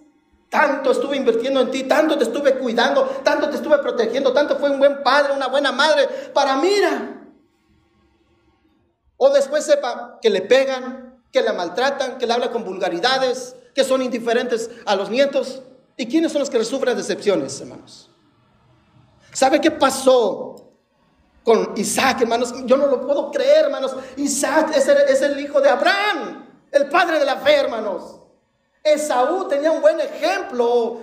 [0.48, 4.70] Tanto estuve invirtiendo en ti, tanto te estuve cuidando, tanto te estuve protegiendo, tanto fue
[4.70, 7.26] un buen padre, una buena madre, para mira.
[9.18, 13.84] O después sepa que le pegan, que la maltratan, que le habla con vulgaridades, que
[13.84, 15.62] son indiferentes a los nietos.
[15.98, 18.08] ¿Y quiénes son los que sufren decepciones, hermanos?
[19.34, 20.65] ¿Sabe qué pasó
[21.46, 22.52] con Isaac, hermanos?
[22.64, 23.94] Yo no lo puedo creer, hermanos.
[24.16, 28.18] Isaac es el, hijo de Abraham, el padre de la fe, hermanos.
[28.82, 31.02] Esaú tenía un buen ejemplo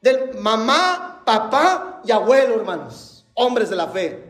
[0.00, 4.24] del mamá, papá y abuelo, hermanos, hombres de la fe.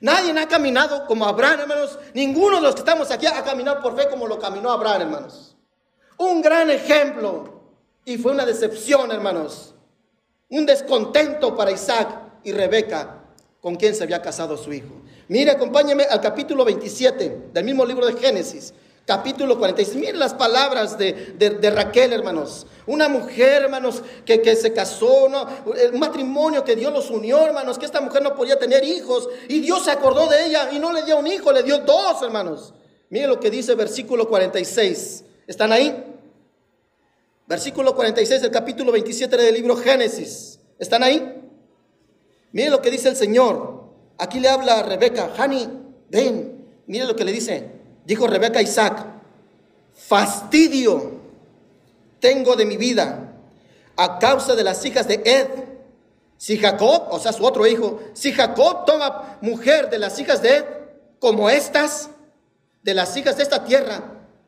[0.00, 1.98] Nadie ha caminado como Abraham, hermanos.
[2.12, 5.56] Ninguno de los que estamos aquí ha caminado por fe como lo caminó Abraham, hermanos.
[6.18, 7.62] Un gran ejemplo.
[8.04, 9.74] Y fue una decepción, hermanos.
[10.50, 12.08] Un descontento para Isaac
[12.44, 13.15] y Rebeca,
[13.66, 14.94] con quien se había casado su hijo.
[15.26, 18.72] Mire, acompáñeme al capítulo 27 del mismo libro de Génesis.
[19.04, 19.96] Capítulo 46.
[19.96, 22.68] Miren las palabras de, Raquel, hermanos.
[22.86, 25.48] Una mujer, hermanos, que, se casó, ¿no?
[25.92, 29.28] un matrimonio que Dios los unió, hermanos, que esta mujer no podía tener hijos.
[29.48, 32.22] Y Dios se acordó de ella y no le dio un hijo, le dio dos,
[32.22, 32.72] hermanos.
[33.10, 35.24] Miren lo que dice versículo 46.
[35.48, 36.04] ¿Están ahí?
[37.48, 40.60] Versículo 46 del capítulo 27 del libro Génesis.
[40.78, 41.35] ¿Están ahí?
[42.56, 43.84] Mire lo que dice el Señor.
[44.16, 45.68] Aquí le habla a Rebeca, Hani,
[46.08, 46.64] ven.
[46.86, 47.70] Mire lo que le dice.
[48.06, 49.04] Dijo Rebeca a Isaac,
[49.92, 51.20] fastidio
[52.18, 53.34] tengo de mi vida
[53.94, 55.48] a causa de las hijas de Ed.
[56.38, 60.56] Si Jacob, o sea, su otro hijo, si Jacob toma mujer de las hijas de
[60.56, 60.64] Ed,
[61.18, 62.08] como estas,
[62.82, 64.02] de las hijas de esta tierra,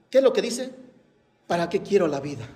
[0.08, 0.70] ¿qué es lo que dice?
[1.46, 2.48] ¿Para qué quiero la vida?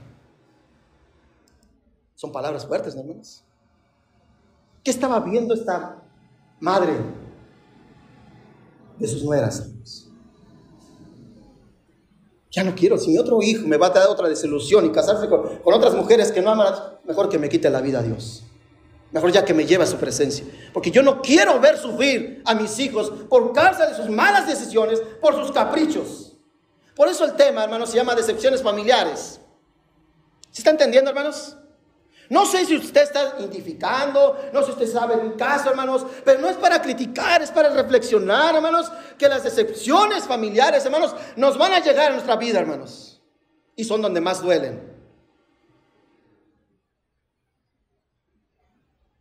[2.15, 3.45] Son palabras fuertes, ¿no, hermanos?
[4.83, 6.03] ¿Qué estaba viendo esta
[6.61, 6.93] madre
[8.99, 9.69] de sus nueras?
[12.51, 15.29] Ya no quiero, si mi otro hijo me va a dar otra desilusión y casarse
[15.29, 18.43] con, otras mujeres que no aman, mejor que me quite la vida a Dios.
[19.11, 20.45] Mejor ya que me lleve a su presencia.
[20.73, 25.01] Porque yo no quiero ver sufrir a mis hijos por causa de sus malas decisiones,
[25.21, 26.37] por sus caprichos.
[26.97, 29.41] Por eso el tema, hermanos, se llama decepciones familiares.
[30.51, 31.57] ¿Se está entendiendo, hermanos?
[32.33, 36.07] No sé si usted está identificando, no sé si usted sabe de un caso, hermanos,
[36.25, 41.59] pero no es para criticar, es para reflexionar, hermanos, que las decepciones familiares, hermanos, nos
[41.59, 43.21] van a llegar a nuestra vida, hermanos,
[43.77, 44.81] y son donde más duelen.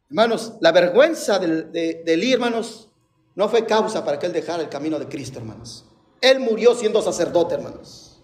[0.09, 2.87] Hermanos, la vergüenza del, de, Elí, hermanos,
[3.35, 5.83] no fue causa para que él dejara el camino de Cristo, hermanos.
[6.21, 8.23] Él murió siendo sacerdote, hermanos.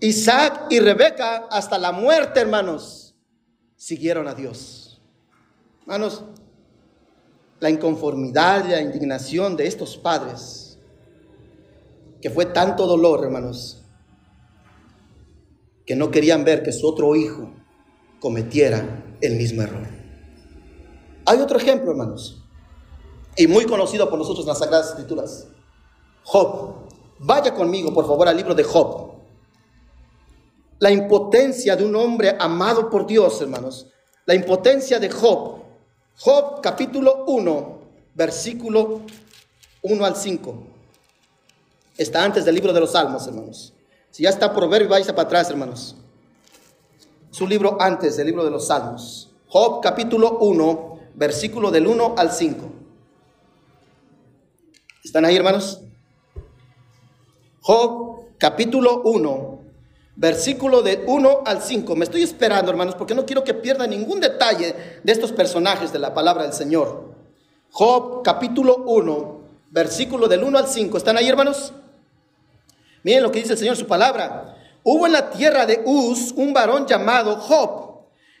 [0.00, 3.03] Isaac y Rebeca hasta la muerte, hermanos
[3.76, 5.00] siguieron a Dios.
[5.82, 6.24] Hermanos,
[7.60, 10.78] la inconformidad y la indignación de estos padres,
[12.20, 13.82] que fue tanto dolor, hermanos,
[15.86, 17.52] que no querían ver que su otro hijo
[18.20, 19.86] cometiera el mismo error.
[21.26, 22.42] Hay otro ejemplo, hermanos,
[23.36, 25.48] y muy conocido por nosotros en las Sagradas Escrituras.
[26.22, 26.84] Job.
[27.18, 29.13] Vaya conmigo, por favor, al libro de Job
[30.84, 33.86] la impotencia de un hombre amado por Dios, hermanos.
[34.26, 35.62] La impotencia de Job.
[36.18, 37.78] Job capítulo 1,
[38.14, 39.00] versículo
[39.80, 40.54] 1 al 5.
[41.96, 43.72] Está antes del libro de los Salmos, hermanos.
[44.10, 45.96] Si ya está y vais para atrás, hermanos.
[47.30, 49.30] Su libro antes del libro de los Salmos.
[49.48, 52.62] Job capítulo 1, versículo del 1 al 5.
[55.02, 55.80] ¿Están ahí, hermanos?
[57.62, 59.53] Job capítulo 1,
[60.16, 61.96] versículo de 1 al 5.
[61.96, 65.98] Me estoy esperando, hermanos, porque no quiero que pierda ningún detalle de estos personajes de
[65.98, 67.14] la palabra del Señor.
[67.70, 70.96] Job, capítulo 1, versículo del 1 al 5.
[70.96, 71.72] ¿Están ahí, hermanos?
[73.02, 74.56] Miren lo que dice el Señor su palabra.
[74.82, 77.84] Hubo en la tierra de Uz un varón llamado Job.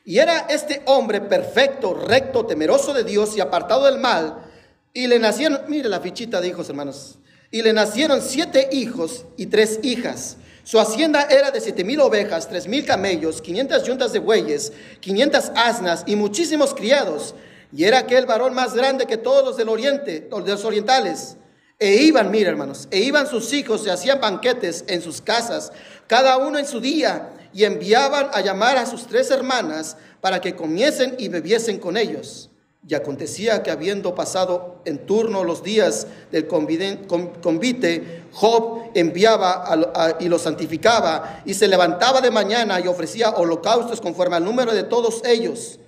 [0.04, 4.44] Y era este hombre perfecto, recto, temeroso de Dios y apartado del mal.
[4.92, 7.18] Y le nacieron, mire la fichita de hijos, hermanos.
[7.50, 10.36] Y le nacieron siete hijos y tres hijas.
[10.64, 15.52] Su hacienda era de siete mil ovejas, tres mil camellos, quinientas yuntas de bueyes, quinientas
[15.54, 17.34] asnas y muchísimos criados.
[17.70, 21.36] Y era aquel varón más grande que todos los del oriente, los de los orientales.
[21.78, 25.70] E iban, mira hermanos, e iban sus hijos y hacían banquetes en sus casas,
[26.06, 30.56] cada uno en su día, y enviaban a llamar a sus tres hermanas para que
[30.56, 32.48] comiesen y bebiesen con ellos.
[32.86, 40.38] Y acontecía que habiendo pasado en turno los días del convite, Job enviaba y lo
[40.38, 45.78] santificaba y se levantaba de mañana y ofrecía holocaustos conforme al número de todos ellos.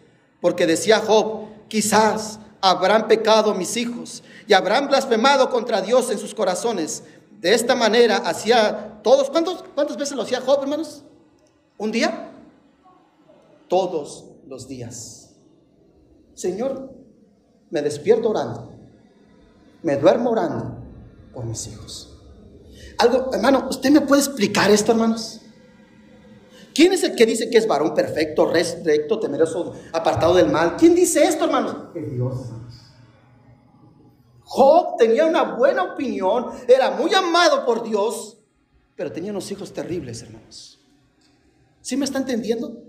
[0.40, 6.34] Porque decía Job, quizás habrán pecado mis hijos y habrán blasfemado contra Dios en sus
[6.34, 7.02] corazones.
[7.40, 11.02] De esta manera hacía todos, ¿cuántos, ¿cuántas veces lo hacía Job, hermanos?
[11.76, 12.30] ¿Un día?
[13.68, 15.25] Todos los días.
[16.36, 16.92] Señor,
[17.70, 18.70] me despierto orando,
[19.82, 20.76] me duermo orando
[21.32, 22.14] por mis hijos.
[22.98, 25.40] Algo, hermano, ¿usted me puede explicar esto, hermanos?
[26.74, 30.76] ¿Quién es el que dice que es varón perfecto, recto, temeroso, apartado del mal?
[30.76, 31.74] ¿Quién dice esto, hermanos?
[31.94, 32.34] Es Dios.
[34.42, 38.36] Job tenía una buena opinión, era muy amado por Dios,
[38.94, 40.78] pero tenía unos hijos terribles, hermanos.
[41.80, 42.85] ¿Sí me está entendiendo?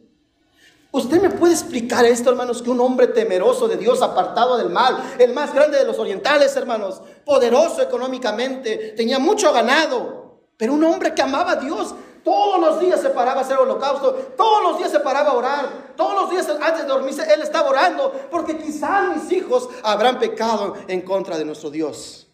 [0.98, 2.64] ¿Usted me puede explicar esto, hermanos?
[2.64, 6.56] Que un hombre temeroso de Dios, apartado del mal, el más grande de los orientales,
[6.56, 12.80] hermanos, poderoso económicamente, tenía mucho ganado, pero un hombre que amaba a Dios, todos los
[12.80, 16.32] días se paraba a hacer holocausto, todos los días se paraba a orar, todos los
[16.32, 21.38] días antes de dormirse él estaba orando, porque quizás mis hijos habrán pecado en contra
[21.38, 22.28] de nuestro Dios.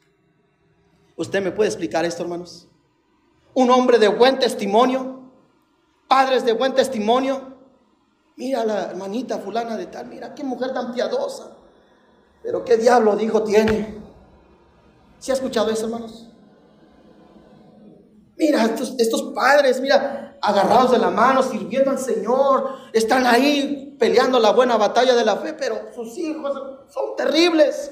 [1.17, 2.69] ¿Usted me puede explicar esto, hermanos?
[3.54, 5.19] Un hombre de buen testimonio,
[6.08, 7.53] padres de buen testimonio,
[8.36, 11.52] Mira la hermanita fulana de tal, mira qué mujer tan piadosa.
[12.41, 13.98] Pero qué diablo dijo tiene.
[15.19, 16.28] ¿Sí ha escuchado eso, hermanos?
[18.36, 24.39] Mira, estos, estos, padres, mira, agarrados de la mano, sirviendo al Señor, están ahí peleando
[24.39, 26.52] la buena batalla de la fe, pero sus hijos
[26.89, 27.91] son terribles.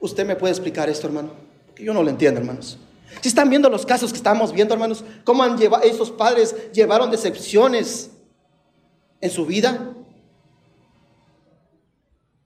[0.00, 1.30] ¿Usted me puede explicar esto, hermano?
[1.66, 2.78] Porque yo no lo entiendo, hermanos.
[3.20, 7.10] Si están viendo los casos que estamos viendo, hermanos, cómo han llevado, esos padres llevaron
[7.10, 8.11] decepciones
[9.22, 9.94] en su vida.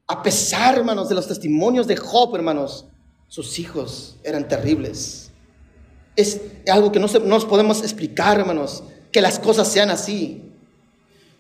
[0.06, 2.86] A pesar, hermanos, de los testimonios de Job, hermanos,
[3.26, 5.32] sus hijos eran terribles.
[6.14, 10.52] Es algo que no, nos podemos explicar, hermanos, que las cosas sean así.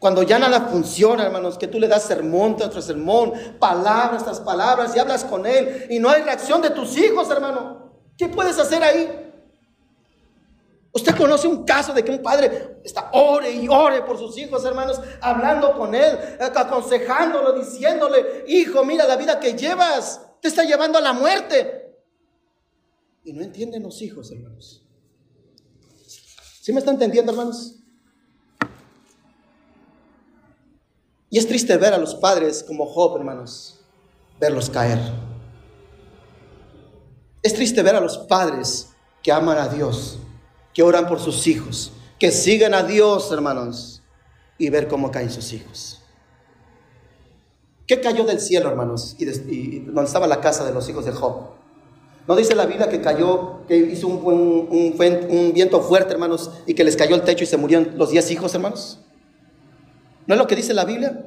[0.00, 4.94] Cuando ya nada funciona, hermanos, que tú le das sermón tras sermón, palabras tras palabras
[4.96, 7.92] y hablas con él y no hay reacción de tus hijos, hermano.
[8.18, 9.25] ¿Qué puedes hacer ahí?
[10.96, 14.64] Usted conoce un caso de que un padre está ore y ore por sus hijos,
[14.64, 20.96] hermanos, hablando con él, aconsejándolo, diciéndole, hijo, mira la vida que llevas, te está llevando
[20.96, 22.00] a la muerte.
[23.24, 24.86] Y no entienden los hijos, hermanos.
[26.62, 27.74] ¿Sí me está entendiendo, hermanos?
[31.28, 33.80] Y es triste ver a los padres como Job, hermanos,
[34.40, 34.98] verlos caer.
[37.42, 38.88] Es triste ver a los padres
[39.22, 40.20] que aman a Dios
[40.76, 44.02] que oran por sus hijos, que sigan a Dios, hermanos,
[44.58, 46.02] y ver cómo caen sus hijos.
[47.86, 49.16] ¿Qué cayó del cielo, hermanos?
[49.18, 51.54] Y, donde estaba la casa de los hijos de Job.
[52.28, 56.84] ¿No dice la Biblia que cayó, que hizo un, un, viento fuerte, hermanos, y que
[56.84, 59.00] les cayó el techo y se murieron los diez hijos, hermanos?
[60.26, 61.24] ¿No es lo que dice la Biblia?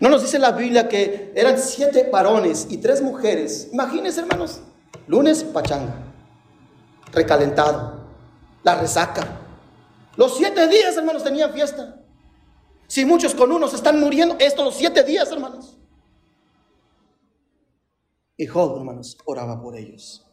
[0.00, 3.70] ¿No nos dice la Biblia que eran siete varones y tres mujeres?
[3.72, 4.60] Imagínense, hermanos.
[5.06, 5.94] Lunes, pachanga.
[7.10, 7.99] Recalentado
[8.62, 9.40] la resaca.
[10.16, 12.00] Los siete días, hermanos, tenían fiesta.
[12.86, 15.76] Si muchos con unos están muriendo, estos los siete días, hermanos.
[18.36, 20.26] Y Job, hermanos, oraba por ellos.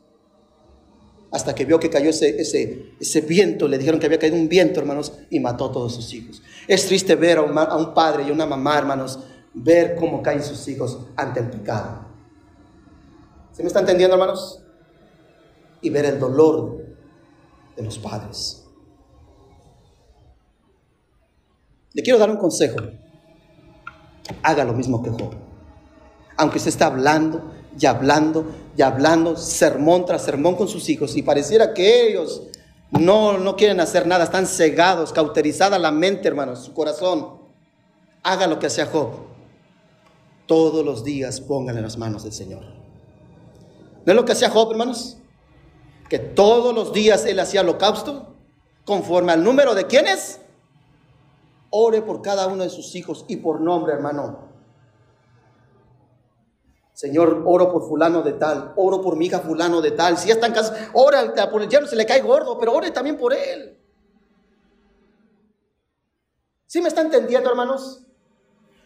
[1.30, 4.48] Hasta que vio que cayó ese, ese, ese viento, le dijeron que había caído un
[4.48, 6.42] viento, hermanos, y mató a todos sus hijos.
[6.68, 9.20] Es triste ver a un, a un padre y una mamá, hermanos,
[9.54, 12.08] ver cómo caen sus hijos ante el pecado.
[13.52, 14.62] ¿Se me está entendiendo, hermanos?
[15.82, 16.77] Y ver el dolor
[17.78, 18.64] de los padres.
[21.94, 22.78] Le quiero dar un consejo.
[24.44, 25.34] Haga lo mismo que Job.
[26.36, 31.24] Aunque usted está hablando y hablando y hablando, sermón tras sermón con sus hijos, y
[31.24, 32.44] pareciera que ellos
[32.92, 37.38] no, no quieren hacer nada, están cegados, cauterizada la mente, hermanos, su corazón.
[38.24, 39.10] Haga lo que hacía Job.
[40.46, 42.64] Todos los días pónganle las manos del Señor.
[44.06, 45.18] ¿No es lo que hacía Job, hermanos?
[46.10, 48.36] Que todos los días él hacía holocausto,
[48.86, 50.40] conforme al número de quienes,
[51.70, 54.48] ore por cada uno de sus hijos y por nombre, hermano.
[56.94, 60.18] Señor, oro por fulano de tal, oro por mi hija fulano de tal.
[60.18, 62.90] Si ya está en casa, ora por el yerno, se le cae gordo, pero ore
[62.90, 63.78] también por él.
[66.66, 68.02] ¿Sí me está entendiendo, hermanos?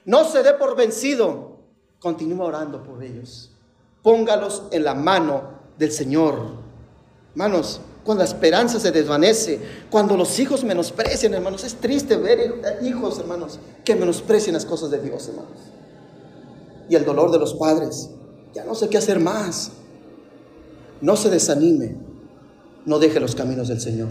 [0.03, 1.59] No se dé por vencido.
[1.99, 3.55] Continúa orando por ellos.
[4.01, 6.60] Póngalos en la mano del Señor
[7.31, 9.59] Hermanos, cuando la esperanza se desvanece,
[9.89, 14.99] cuando los hijos menosprecian, hermanos, es triste ver hijos, hermanos, que menosprecien las cosas de
[14.99, 15.59] Dios, hermanos.
[16.89, 18.09] Y el dolor de los padres,
[18.53, 19.71] ya no sé qué hacer más.
[20.99, 21.95] No se desanime,
[22.85, 24.09] no deje los caminos del Señor.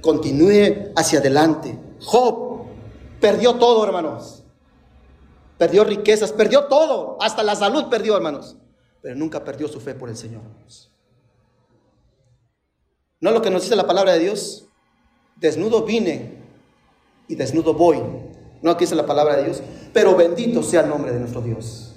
[0.00, 1.78] Continúe hacia adelante.
[2.00, 2.64] Job
[3.20, 4.42] perdió todo, hermanos.
[5.58, 8.56] Perdió riquezas, perdió todo, hasta la salud perdió, hermanos.
[9.00, 10.42] Pero nunca perdió su fe por el Señor.
[13.22, 14.66] ¿No lo que nos dice la palabra de Dios?
[15.36, 16.42] Desnudo vine
[17.28, 18.02] y desnudo voy.
[18.62, 19.62] No aquí dice la palabra de Dios.
[19.92, 21.94] Pero bendito sea el nombre de nuestro Dios.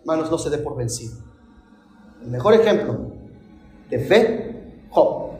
[0.00, 1.16] Hermanos, no se dé por vencido.
[2.20, 3.12] El mejor ejemplo
[3.88, 5.34] de fe, Job.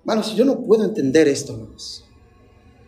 [0.00, 2.04] Hermanos, yo no puedo entender esto, hermanos.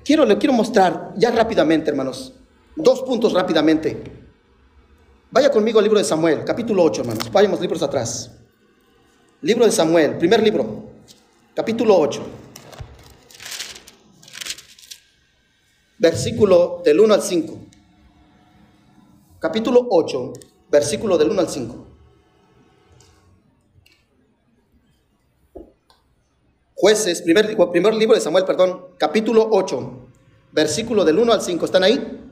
[0.05, 2.35] Quiero, le quiero mostrar ya rápidamente, hermanos,
[2.75, 4.03] dos puntos rápidamente.
[5.31, 7.31] Vaya conmigo al libro de Samuel, capítulo 8, hermanos.
[7.31, 8.37] Vayamos libros atrás.
[9.47, 10.87] Libro de Samuel, primer libro,
[11.55, 12.21] capítulo 8.
[15.99, 17.57] Versículo del 1 al 5.
[19.39, 20.33] Capítulo 8,
[20.69, 21.87] versículo del 1 al 5.
[26.75, 30.09] Jueces, primer, primer libro de Samuel, perdón, capítulo 8,
[30.51, 31.65] versículo del 1 al 5.
[31.65, 32.26] ¿Están ahí?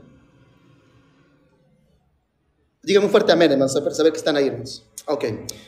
[2.85, 4.83] Díganme un fuerte amén, hermanos, para saber que están ahí, hermanos.
[5.07, 5.25] Ok,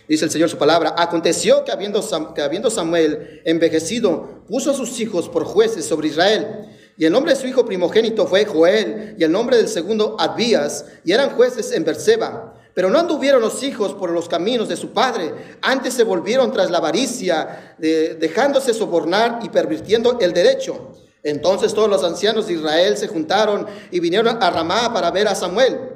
[0.08, 0.94] dice el Señor su palabra.
[0.96, 6.70] Aconteció que habiendo, que habiendo Samuel envejecido, puso a sus hijos por jueces sobre Israel.
[6.96, 10.86] Y el nombre de su hijo primogénito fue Joel, y el nombre del segundo Abías,
[11.04, 12.54] y eran jueces en Berseba.
[12.76, 16.70] Pero no anduvieron los hijos por los caminos de su padre, antes se volvieron tras
[16.70, 20.94] la avaricia, dejándose sobornar y pervirtiendo el derecho.
[21.24, 25.34] Entonces todos los ancianos de Israel se juntaron y vinieron a Ramá para ver a
[25.34, 25.87] Samuel.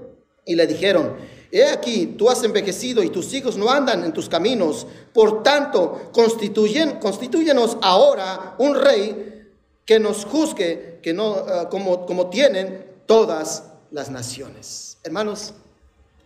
[0.46, 1.16] Y le dijeron,
[1.52, 4.88] he aquí, tú has envejecido y tus hijos no andan en tus caminos.
[5.14, 9.48] Por tanto, constituyen, constituyenos ahora un rey
[9.86, 14.98] que nos juzgue que no, eh, como, como tienen todas las naciones.
[15.04, 15.54] Hermanos,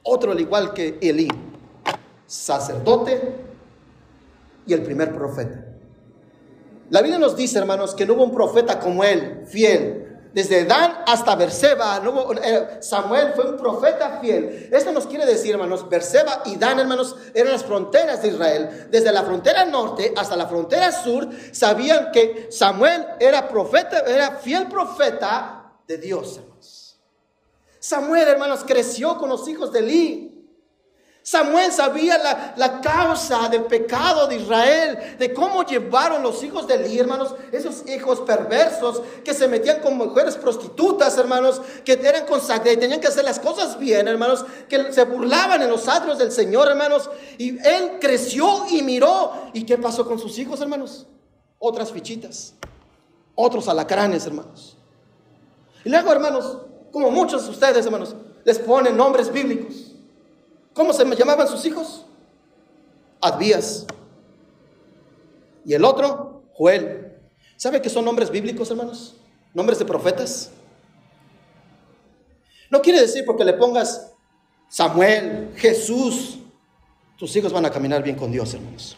[0.03, 1.27] otro al igual que Elí,
[2.27, 3.35] sacerdote
[4.67, 5.65] y el primer profeta.
[6.89, 10.04] La Biblia nos dice, hermanos, que no hubo un profeta como él, fiel.
[10.35, 12.01] Desde Dan hasta Berseba,
[12.43, 14.67] eh, Samuel fue un profeta fiel.
[14.69, 18.87] Esto nos quiere decir, hermanos, Berseba y Dan, hermanos, eran las fronteras de Israel.
[18.91, 24.67] Desde la frontera norte hasta la frontera sur, sabían que Samuel era profeta, era fiel
[24.67, 26.99] profeta de Dios, hermanos.
[27.79, 30.24] Samuel, hermanos, creció con los hijos de Eli.
[31.27, 32.19] Samuel sabía
[32.55, 37.83] la, causa del pecado de Israel, de cómo llevaron los hijos de Eli, hermanos, esos
[37.89, 43.07] hijos perversos que se metían con mujeres prostitutas, hermanos, que eran consagrados y tenían que
[43.07, 47.09] hacer las cosas bien, hermanos, que se burlaban en los atrios del Señor, hermanos.
[47.39, 49.49] Y él creció y miró.
[49.51, 51.07] ¿Y qué pasó con sus hijos, hermanos?
[51.57, 52.53] Otras fichitas,
[53.33, 54.77] otros alacranes, hermanos.
[55.83, 56.59] Y luego, hermanos,
[56.91, 59.84] como muchos de ustedes, hermanos, les ponen nombres bíblicos.
[60.75, 62.05] ¿Cómo se llamaban sus hijos?
[63.21, 63.87] Advías.
[65.65, 67.17] Y el otro, Joel.
[67.55, 69.15] ¿Sabe que son nombres bíblicos, hermanos?
[69.53, 70.51] Nombres de profetas.
[72.69, 74.11] No quiere decir porque le pongas
[74.67, 76.39] Samuel, Jesús,
[77.17, 78.97] tus hijos van a caminar bien con Dios, hermanos.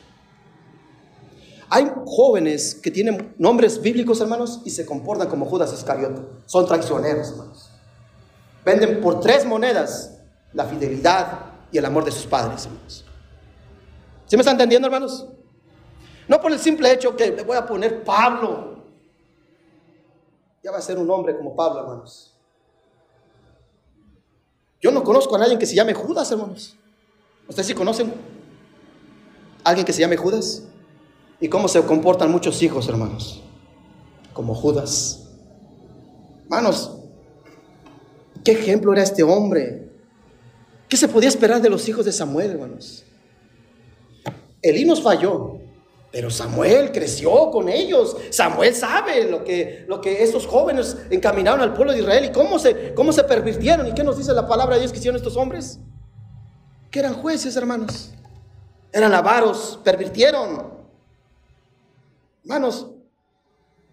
[1.69, 6.23] Hay jóvenes que tienen nombres bíblicos, hermanos, y se comportan como Judas Iscariote.
[6.47, 7.69] Son traicioneros, hermanos.
[8.65, 10.17] Venden por tres monedas
[10.53, 13.05] la fidelidad y el amor de sus padres, hermanos.
[14.25, 15.27] ¿Sí me están entendiendo, hermanos?
[16.27, 18.83] No por el simple hecho que le voy a poner Pablo.
[20.63, 22.35] Ya va a ser un hombre como Pablo, hermanos.
[24.81, 26.75] Yo no conozco a nadie que se llame Judas, hermanos.
[27.47, 28.13] ¿Ustedes sí conocen
[29.63, 30.63] alguien que se llame Judas?
[31.39, 33.41] ¿Y cómo se comportan muchos hijos, hermanos?
[34.33, 35.29] Como Judas.
[36.43, 36.97] Hermanos,
[38.47, 39.86] ¿Qué ejemplo era este hombre?
[40.89, 43.03] ¿Qué se podía esperar de los hijos de Samuel, hermanos?
[44.61, 45.59] Elí nos falló,
[46.11, 48.15] pero Samuel creció con ellos.
[48.29, 52.57] Samuel sabe lo que, lo que esos jóvenes encaminaron al pueblo de Israel y cómo
[52.57, 53.87] se, cómo se pervirtieron.
[53.87, 55.79] ¿Y qué nos dice la palabra de Dios que hicieron estos hombres?
[56.89, 58.11] Que eran jueces, hermanos.
[58.93, 60.71] Eran avaros, pervirtieron.
[62.43, 62.87] Hermanos,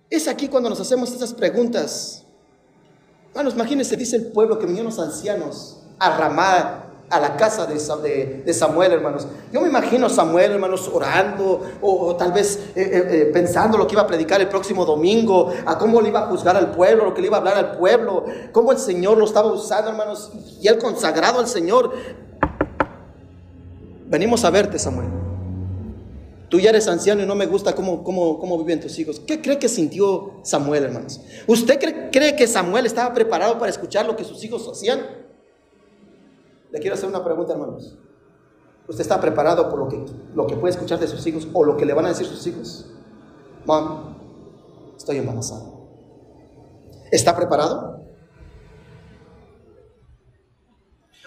[0.09, 2.24] es aquí cuando nos hacemos estas preguntas.
[3.30, 6.84] Hermanos, imagínense, dice el pueblo que vinieron los ancianos a Ramá,
[7.14, 9.28] a la casa de, Samuel, hermanos.
[9.52, 13.92] Yo me imagino Samuel, hermanos, orando o, tal vez eh, eh, eh, pensando lo que
[13.92, 17.14] iba a predicar el próximo domingo, a cómo le iba a juzgar al pueblo, lo
[17.14, 20.66] que le iba a hablar al pueblo, cómo el Señor lo estaba usando, hermanos, y
[20.66, 21.92] él consagrado al Señor.
[24.06, 25.08] Venimos a verte, Samuel.
[26.48, 29.20] Tú ya eres anciano y no me gusta cómo, cómo, cómo viven tus hijos.
[29.20, 31.20] ¿Qué cree que sintió Samuel, hermanos?
[31.46, 31.78] ¿Usted
[32.10, 35.24] cree que Samuel estaba preparado para escuchar lo que sus hijos hacían?
[36.75, 37.97] Le quiero hacer una pregunta, hermanos.
[38.89, 40.05] ¿Usted está preparado por lo que,
[40.35, 42.45] lo que puede escuchar de sus hijos o lo que le van a decir sus
[42.49, 42.91] hijos?
[43.64, 44.16] Mom,
[44.97, 45.66] estoy embarazada.
[47.12, 48.05] ¿Está preparado?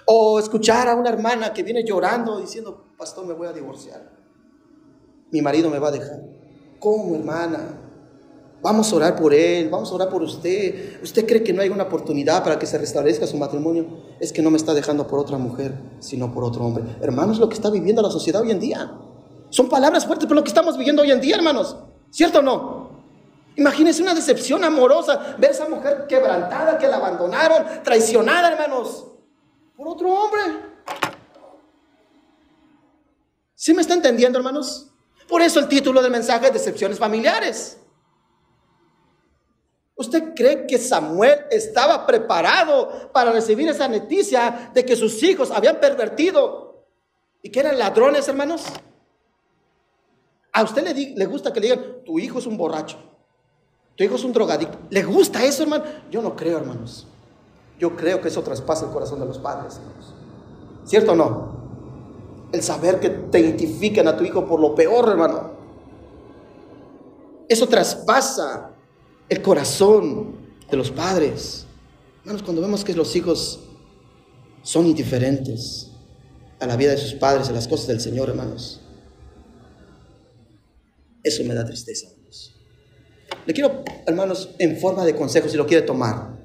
[0.05, 4.01] O escuchar a una hermana que viene llorando diciendo, pastor, me voy a divorciar.
[5.31, 6.25] Mi marido me va a dejar.
[6.77, 7.86] ¿Cómo, hermana?
[8.67, 11.01] Vamos a orar por él, vamos a orar por usted.
[11.01, 13.85] ¿Usted cree que no hay una oportunidad para que se restablezca su matrimonio?
[14.19, 16.83] Es que no me está dejando por otra mujer, sino por otro hombre.
[16.99, 18.91] Hermanos, lo que está viviendo la sociedad hoy en día.
[19.51, 21.77] Son palabras fuertes, pero lo que estamos viviendo hoy en día, hermanos.
[22.11, 22.89] ¿Cierto o no?
[23.55, 29.05] Imagínense una decepción amorosa, ver a esa mujer quebrantada, que la abandonaron, traicionada, hermanos,
[29.77, 30.41] por otro hombre.
[33.55, 34.89] ¿Sí me está entendiendo, hermanos?
[35.25, 37.77] Por eso el título del mensaje es Decepciones familiares.
[39.97, 45.79] ¿Usted cree que Samuel estaba preparado para recibir esa noticia de que sus hijos habían
[45.79, 46.85] pervertido
[47.41, 48.63] y que eran ladrones, hermanos?
[50.53, 52.97] ¿A usted le, le gusta que le digan, tu hijo es un borracho,
[53.95, 54.77] tu hijo es un drogadicto?
[54.91, 55.85] ¿Le gusta eso, hermano?
[56.11, 57.07] Yo no creo, hermanos.
[57.79, 60.13] Yo creo que eso traspasa el corazón de los padres, hermanos.
[60.85, 61.57] ¿Cierto o no?
[62.51, 65.51] El saber que te identifican a tu hijo por lo peor, hermano.
[67.49, 68.76] Eso traspasa
[69.29, 70.35] el corazón
[70.69, 71.65] de los padres.
[72.21, 73.59] Hermanos, cuando vemos que los hijos
[74.61, 75.91] son indiferentes
[76.59, 78.81] a la vida de sus padres, a las cosas del Señor, hermanos,
[81.23, 82.55] eso me da tristeza, hermanos.
[83.45, 86.37] Le quiero, hermanos, en forma de consejo, si lo quiere tomar,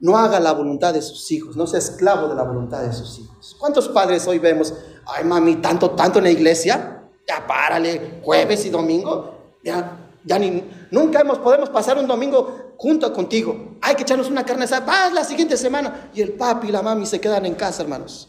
[0.00, 3.18] no haga la voluntad de sus hijos, no sea esclavo de la voluntad de sus
[3.18, 3.56] hijos.
[3.58, 4.74] ¿Cuántos padres hoy vemos,
[5.06, 7.02] ay mami, tanto, tanto en la iglesia?
[7.26, 13.10] Ya párale, jueves y domingo, ya ya ni, nunca hemos, podemos pasar un domingo junto
[13.14, 13.78] contigo.
[13.80, 14.84] Hay que echarnos una carne asada.
[14.84, 16.10] Vas la siguiente semana.
[16.14, 18.28] Y el papi y la mami se quedan en casa, hermanos.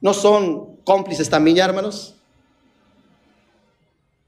[0.00, 2.14] ¿No son cómplices también, hermanos?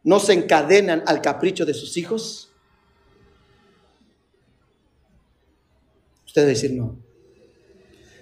[0.05, 2.51] ¿No se encadenan al capricho de sus hijos?
[6.27, 6.97] Usted debe decir no.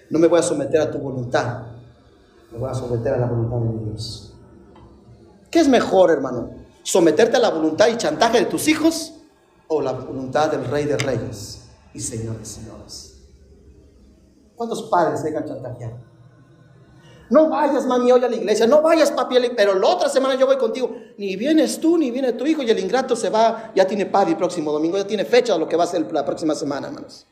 [0.09, 1.67] No me voy a someter a tu voluntad.
[2.53, 4.35] Me voy a someter a la voluntad de Dios.
[5.51, 6.66] ¿Qué es mejor, hermano?
[6.87, 9.15] Someterte a la voluntad y chantaje de tus hijos
[9.67, 11.63] o la voluntad del Rey de Reyes
[11.93, 13.25] y Señor de Señores.
[14.55, 15.95] ¿Cuántos padres dejan chantajear?
[17.29, 20.47] No vayas, mami, hoy a la iglesia, no vayas, papi, pero la otra semana yo
[20.47, 20.95] voy contigo.
[21.19, 24.31] Ni vienes tú, ni viene tu hijo, y el ingrato se va, ya tiene padre
[24.31, 26.87] el próximo domingo, ya tiene fecha de lo que va a ser la próxima semana,
[26.87, 27.27] hermanos.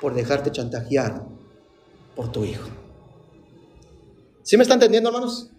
[0.00, 1.24] Por dejarte chantajear
[2.14, 2.68] por tu hijo.
[4.44, 5.50] ¿Sí me está entendiendo, hermanos?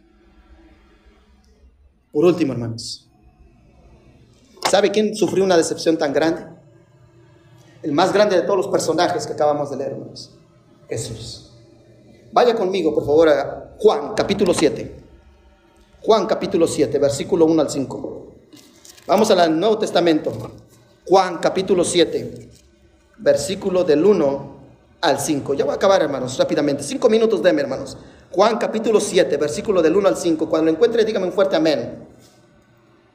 [2.18, 3.08] Por último, hermanos,
[4.72, 6.48] ¿sabe quién sufrió una decepción tan grande?
[7.84, 10.32] El más grande de todos los personajes que acabamos de leer, hermanos.
[10.90, 11.52] Jesús.
[12.32, 14.96] Vaya conmigo, por favor, a Juan, capítulo 7.
[16.02, 18.28] Juan, capítulo 7, versículo 1 al 5.
[19.06, 20.34] Vamos al Nuevo Testamento.
[21.06, 22.50] Juan, capítulo 7,
[23.20, 24.58] versículo del 1
[25.02, 25.54] al 5.
[25.54, 26.82] Ya voy a acabar, hermanos, rápidamente.
[26.82, 27.96] Cinco minutos, deme, hermanos.
[28.32, 30.50] Juan capítulo 7, versículo del 1 al 5.
[30.50, 32.07] Cuando lo encuentre, dígame un fuerte amén.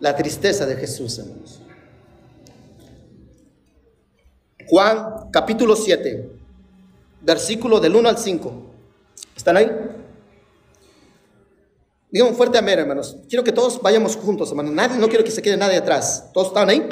[0.02, 1.60] La tristeza de Jesús, hermanos.
[4.66, 6.28] Juan capítulo 7,
[7.20, 8.52] versículo del 1 al 5.
[9.36, 9.70] ¿Están ahí?
[12.10, 13.16] Dígame un fuerte amén, hermanos.
[13.28, 14.72] Quiero que todos vayamos juntos, hermanos.
[14.72, 16.30] Nadie, no quiero que se quede nadie atrás.
[16.34, 16.86] ¿Todos están ahí?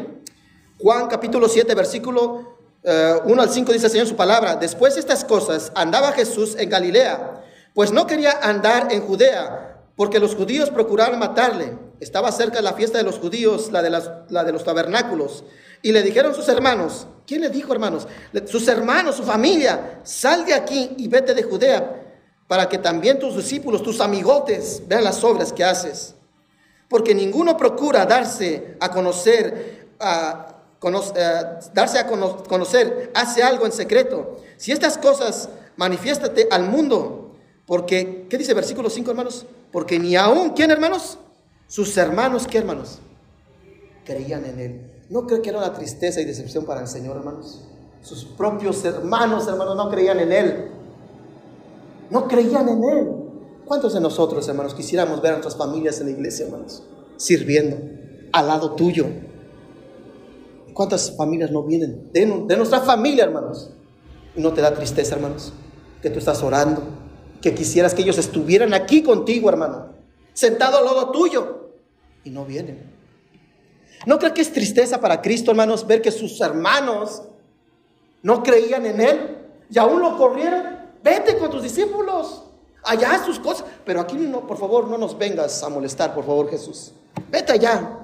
[0.78, 4.54] Juan capítulo 7, versículo 1 eh, al 5 dice el Señor su palabra.
[4.54, 7.40] Después de estas cosas, andaba Jesús en Galilea
[7.74, 11.76] pues no quería andar en Judea, porque los judíos procuraron matarle.
[12.00, 13.90] Estaba cerca de la fiesta de los judíos, la de,
[14.30, 15.44] la de los tabernáculos.
[15.82, 18.08] Y le dijeron sus hermanos, ¿quién le dijo hermanos?
[18.46, 22.02] Sus hermanos, su familia, sal de aquí y vete de Judea,
[22.48, 26.14] para que también tus discípulos, tus amigotes, vean las obras que haces.
[26.88, 30.62] Porque ninguno procura darse a conocer, a,
[31.14, 31.42] eh,
[31.74, 34.38] darse a conocer, hace algo en secreto.
[34.56, 37.36] Si estas cosas manifiéstate al mundo,
[37.66, 39.44] porque, ¿qué dice versículo 5, hermanos?
[39.72, 41.18] Porque ni aún, ¿quién, hermanos?
[41.66, 42.98] Sus hermanos, ¿qué, hermanos?
[44.04, 44.90] Creían en Él.
[45.08, 47.62] ¿No creo que era una tristeza y decepción para el Señor, hermanos?
[48.02, 50.70] Sus propios hermanos, hermanos, no creían en Él.
[52.10, 53.08] No creían en Él.
[53.66, 56.82] ¿Cuántos de nosotros, hermanos, quisiéramos ver a nuestras familias en la iglesia, hermanos?
[57.16, 57.76] Sirviendo
[58.32, 59.06] al lado tuyo.
[60.74, 62.10] ¿Cuántas familias no vienen?
[62.12, 63.70] De, de nuestra familia, hermanos.
[64.34, 65.52] ¿Y no te da tristeza, hermanos?
[66.02, 66.82] Que tú estás orando,
[67.40, 69.88] que quisieras que ellos estuvieran aquí contigo, hermano,
[70.32, 71.70] sentado al lado tuyo,
[72.24, 72.90] y no vienen.
[74.06, 77.22] ¿No cree que es tristeza para Cristo, hermanos, ver que sus hermanos
[78.22, 79.38] no creían en Él
[79.70, 80.78] y aún lo corrieron?
[81.02, 82.44] Vete con tus discípulos,
[82.82, 86.50] allá sus cosas, pero aquí no, por favor, no nos vengas a molestar, por favor,
[86.50, 86.92] Jesús.
[87.30, 87.98] Vete allá.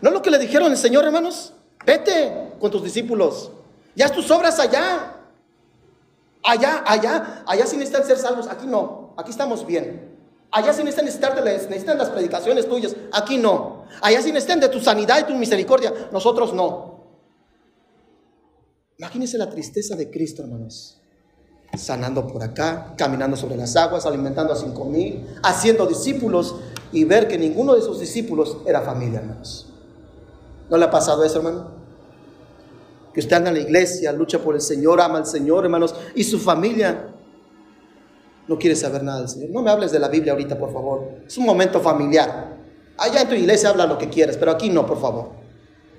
[0.00, 1.54] ¿No es lo que le dijeron el Señor, hermanos?
[1.86, 3.50] Vete con tus discípulos.
[3.94, 5.14] Ya tus obras allá.
[6.44, 8.46] Allá, allá, allá sí necesitan ser salvos.
[8.48, 9.14] Aquí no.
[9.16, 10.14] Aquí estamos bien.
[10.50, 12.94] Allá sí necesitan, necesitan las predicaciones tuyas.
[13.12, 13.86] Aquí no.
[14.00, 15.92] Allá sí necesitan de tu sanidad y tu misericordia.
[16.12, 16.94] Nosotros no.
[18.98, 21.00] Imagínense la tristeza de Cristo, hermanos.
[21.76, 26.54] Sanando por acá, caminando sobre las aguas, alimentando a cinco mil, haciendo discípulos
[26.92, 29.72] y ver que ninguno de sus discípulos era familia, hermanos.
[30.70, 31.73] ¿No le ha pasado eso, hermano?
[33.14, 36.38] Que anda en la iglesia, lucha por el Señor, ama al Señor, hermanos, y su
[36.40, 37.14] familia
[38.48, 39.50] no quiere saber nada del Señor.
[39.50, 41.20] No me hables de la Biblia ahorita, por favor.
[41.26, 42.56] Es un momento familiar.
[42.98, 45.30] Allá en tu iglesia habla lo que quieras, pero aquí no, por favor.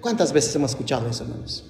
[0.02, 1.66] ¿Cuántas veces hemos escuchado eso, hermanos?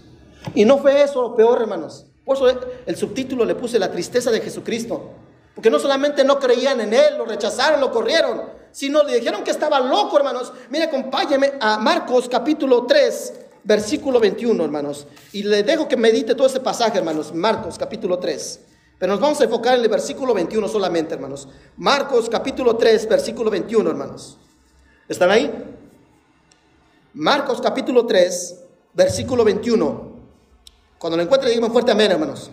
[0.53, 2.05] Y no fue eso lo peor, hermanos.
[2.25, 2.47] Por eso
[2.85, 5.11] el subtítulo le puse la tristeza de Jesucristo.
[5.53, 8.41] Porque no solamente no creían en Él, lo rechazaron, lo corrieron,
[8.71, 10.51] sino le dijeron que estaba loco, hermanos.
[10.69, 15.07] Mire, acompáñeme a Marcos capítulo 3, versículo 21, hermanos.
[15.33, 17.33] Y le dejo que medite todo ese pasaje, hermanos.
[17.33, 18.59] Marcos capítulo 3.
[18.97, 21.49] Pero nos vamos a enfocar en el versículo 21 solamente, hermanos.
[21.75, 24.37] Marcos capítulo 3, versículo 21, hermanos.
[25.09, 25.51] ¿Están ahí?
[27.13, 28.63] Marcos capítulo 3,
[28.93, 30.15] versículo 21.
[30.97, 32.49] Cuando lo encuentren, díganme fuerte amén, hermanos.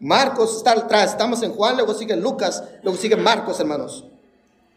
[0.00, 4.06] Marcos está atrás, estamos en Juan, luego sigue Lucas, luego sigue Marcos, hermanos.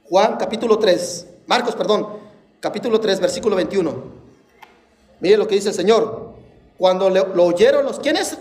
[0.04, 2.08] Juan capítulo 3, Marcos, perdón,
[2.60, 4.23] capítulo 3, versículo 21.
[5.24, 6.34] Mire lo que dice el Señor.
[6.78, 8.38] Cuando lo oyeron los, ¿quiénes?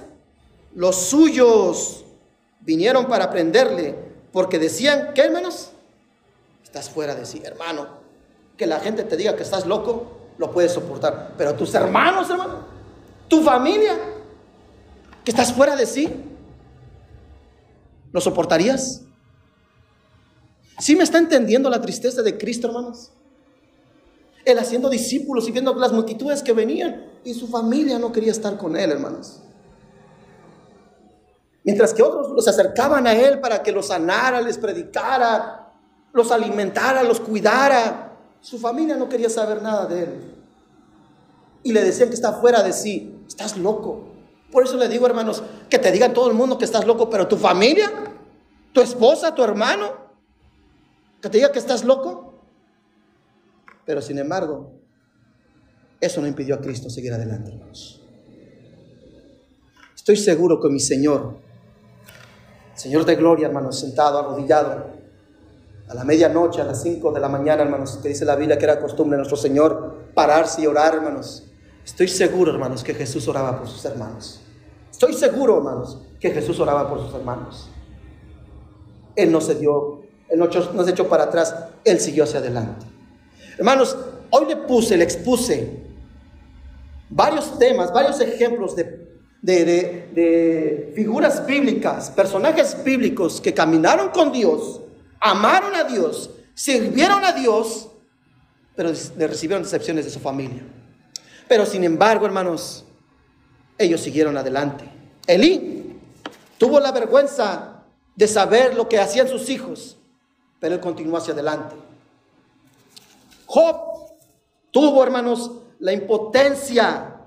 [0.74, 2.04] Los suyos
[2.60, 3.94] vinieron para prenderle
[4.32, 5.70] porque decían, ¿qué hermanos?
[6.64, 7.86] Estás fuera de sí, hermano.
[8.56, 11.34] Que la gente te diga que estás loco, lo puedes soportar.
[11.38, 12.66] Pero tus hermanos, hermano,
[13.28, 13.96] tu familia,
[15.24, 16.12] que estás fuera de sí,
[18.10, 19.02] ¿lo soportarías?
[20.80, 23.12] ¿Sí me está entendiendo la tristeza de Cristo, hermanos?
[24.44, 28.56] Él haciendo discípulos y viendo las multitudes que venían y su familia no quería estar
[28.56, 29.42] con él, hermanos.
[31.64, 35.72] Mientras que otros los acercaban a Él para que los sanara, les predicara,
[36.12, 38.16] los alimentara, los cuidara.
[38.40, 40.34] Su familia no quería saber nada de Él.
[41.62, 43.24] Y le decían que está fuera de sí.
[43.28, 44.08] Estás loco.
[44.50, 47.28] Por eso le digo, hermanos, que te digan todo el mundo que estás loco, pero
[47.28, 47.90] tu familia,
[48.72, 49.92] tu esposa, tu hermano,
[51.20, 52.31] que te diga que estás loco.
[53.84, 54.72] Pero sin embargo,
[56.00, 58.02] eso no impidió a Cristo seguir adelante, hermanos.
[59.94, 61.42] Estoy seguro que mi Señor
[62.74, 64.86] Señor de gloria, hermanos, sentado, arrodillado,
[65.88, 68.64] a la medianoche, a las 5 de la mañana, hermanos, que dice la Biblia que
[68.64, 71.44] era costumbre de nuestro Señor pararse y orar, hermanos.
[71.84, 74.40] Estoy seguro, hermanos, que Jesús oraba por sus hermanos.
[74.90, 77.68] Estoy seguro, hermanos, que Jesús oraba por sus hermanos.
[79.14, 81.54] Él no se dio, Él no, no se echó para atrás,
[81.84, 82.86] Él siguió hacia adelante.
[83.58, 83.96] Hermanos,
[84.30, 85.82] hoy le puse, le expuse
[87.08, 89.02] varios temas, varios ejemplos de
[89.42, 94.80] de, figuras bíblicas, personajes bíblicos que caminaron con Dios,
[95.20, 97.90] amaron a Dios, sirvieron a Dios,
[98.74, 100.62] pero le recibieron decepciones de su familia.
[101.48, 102.84] Pero sin embargo, hermanos,
[103.76, 104.84] ellos siguieron adelante.
[105.26, 105.98] Elí
[106.56, 107.84] tuvo la vergüenza
[108.14, 109.98] de saber lo que hacían sus hijos,
[110.60, 111.74] pero él continuó hacia adelante.
[113.52, 114.16] Job
[114.70, 117.20] tuvo, hermanos, la impotencia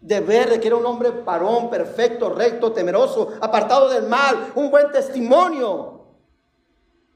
[0.00, 4.92] de ver que era un hombre parón, perfecto, recto, temeroso, apartado del mal, un buen
[4.92, 6.04] testimonio.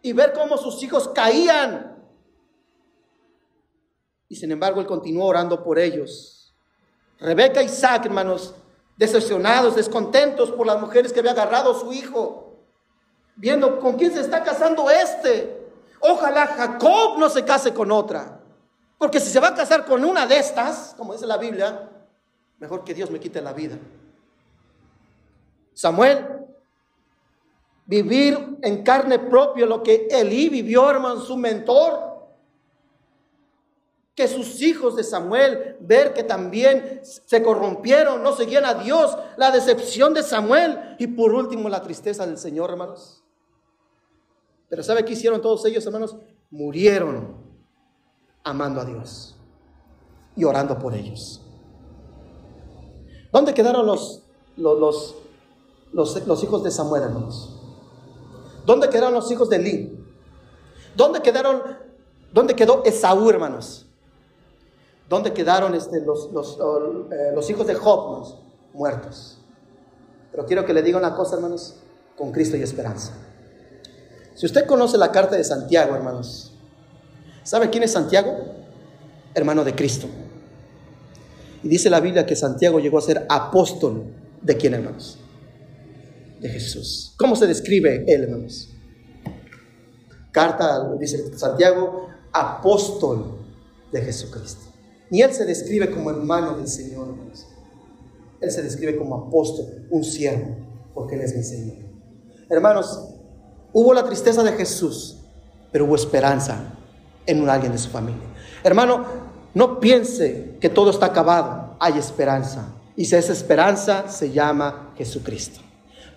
[0.03, 1.97] Y ver cómo sus hijos caían.
[4.29, 6.53] Y sin embargo, él continuó orando por ellos.
[7.21, 8.57] Rebeca y Isaac, hermanos,
[8.97, 12.65] decepcionados, descontentos por las mujeres que había agarrado su hijo,
[13.37, 15.71] viendo con quién se está casando este.
[16.01, 18.40] Ojalá Jacob no se case con otra.
[19.01, 21.89] Porque si se va a casar con una de estas, como dice la Biblia,
[22.59, 23.79] mejor que Dios me quite la vida.
[25.73, 26.27] Samuel,
[27.87, 32.29] vivir en carne propia lo que Elí vivió, hermano, su mentor.
[34.15, 39.51] Que sus hijos de Samuel, ver que también se corrompieron, no seguían a Dios, la
[39.51, 43.25] decepción de Samuel y por último la tristeza del Señor, hermanos.
[44.69, 46.19] Pero ¿sabe qué hicieron todos ellos, hermanos?
[46.51, 47.50] Murieron
[48.45, 49.37] amando a Dios
[50.37, 51.43] y orando por ellos.
[53.33, 54.23] ¿Dónde quedaron los,
[54.57, 55.15] los,
[55.93, 57.57] los, hijos de Samuel, hermanos?
[58.67, 60.05] ¿Dónde quedaron los hijos de Eli?
[60.97, 61.63] ¿Dónde quedaron,
[62.33, 63.87] dónde quedó Esaú, hermanos?
[65.09, 66.59] ¿Dónde quedaron este, los, los,
[67.11, 68.27] eh, los hijos de Job,
[68.73, 69.39] Muertos.
[70.31, 71.77] Pero quiero que le diga una cosa, hermanos,
[72.17, 73.13] con Cristo y esperanza.
[74.35, 76.50] Si usted conoce la carta de Santiago, hermanos,
[77.51, 78.31] ¿sabe quién es Santiago?
[79.35, 80.07] Hermano de Cristo.
[81.65, 84.05] Y dice la Biblia que Santiago llegó a ser apóstol
[84.41, 85.19] de quién, hermanos?
[86.41, 87.13] De Jesús.
[87.19, 88.69] ¿Cómo se describe él, hermanos?
[90.31, 93.41] Carta, dice Santiago, apóstol
[93.91, 94.67] de Jesucristo.
[95.11, 97.49] Y él se describe como hermano del Señor, hermanos.
[98.41, 100.57] Él se describe como apóstol, un siervo,
[100.95, 101.79] porque Él es mi Señor.
[102.49, 103.09] Hermanos,
[103.73, 105.19] hubo la tristeza de Jesús,
[105.73, 106.77] pero hubo esperanza
[107.27, 108.23] en un alguien de su familia.
[108.63, 109.05] Hermano,
[109.55, 112.69] no piense que todo está acabado, hay esperanza.
[112.97, 115.61] Y si esa esperanza se llama Jesucristo.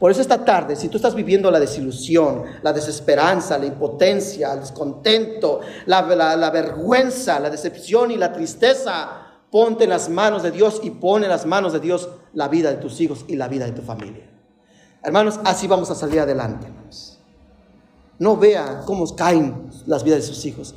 [0.03, 4.59] Por eso esta tarde, si tú estás viviendo la desilusión, la desesperanza, la impotencia, el
[4.59, 6.01] descontento, la,
[6.51, 9.09] vergüenza, la decepción y la tristeza,
[9.49, 12.69] ponte en las manos de Dios y pone en las manos de Dios la vida
[12.69, 14.29] de tus hijos y la vida de tu familia.
[15.01, 16.67] Hermanos, así vamos a salir adelante.
[18.19, 20.75] No vea cómo caen las vidas de sus hijos.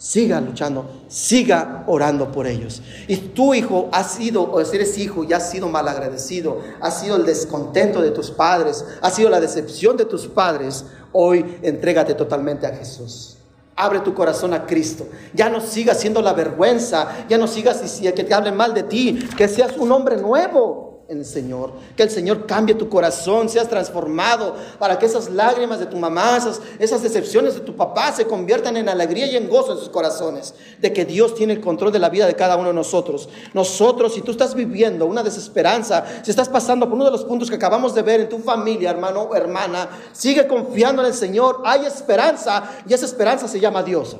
[0.00, 2.80] Siga luchando, siga orando por ellos.
[3.06, 7.26] Y tu hijo ha sido, o eres hijo y has sido malagradecido, ha sido el
[7.26, 10.86] descontento de tus padres, ha sido la decepción de tus padres.
[11.12, 13.36] Hoy entrégate totalmente a Jesús.
[13.76, 15.06] Abre tu corazón a Cristo.
[15.34, 17.26] Ya no sigas siendo la vergüenza.
[17.28, 19.28] Ya no sigas que te hablen mal de ti.
[19.36, 21.72] Que seas un hombre nuevo en el Señor.
[21.96, 26.36] Que el Señor cambie tu corazón, seas transformado para que esas lágrimas de tu mamá,
[26.36, 29.88] esas, esas decepciones de tu papá se conviertan en alegría y en gozo en sus
[29.88, 30.54] corazones.
[30.78, 33.28] De que Dios tiene el control de la vida de cada uno de nosotros.
[33.52, 37.50] Nosotros, si tú estás viviendo una desesperanza, si estás pasando por uno de los puntos
[37.50, 41.62] que acabamos de ver en tu familia, hermano o hermana, sigue confiando en el Señor.
[41.64, 44.16] Hay esperanza y esa esperanza se llama Dios,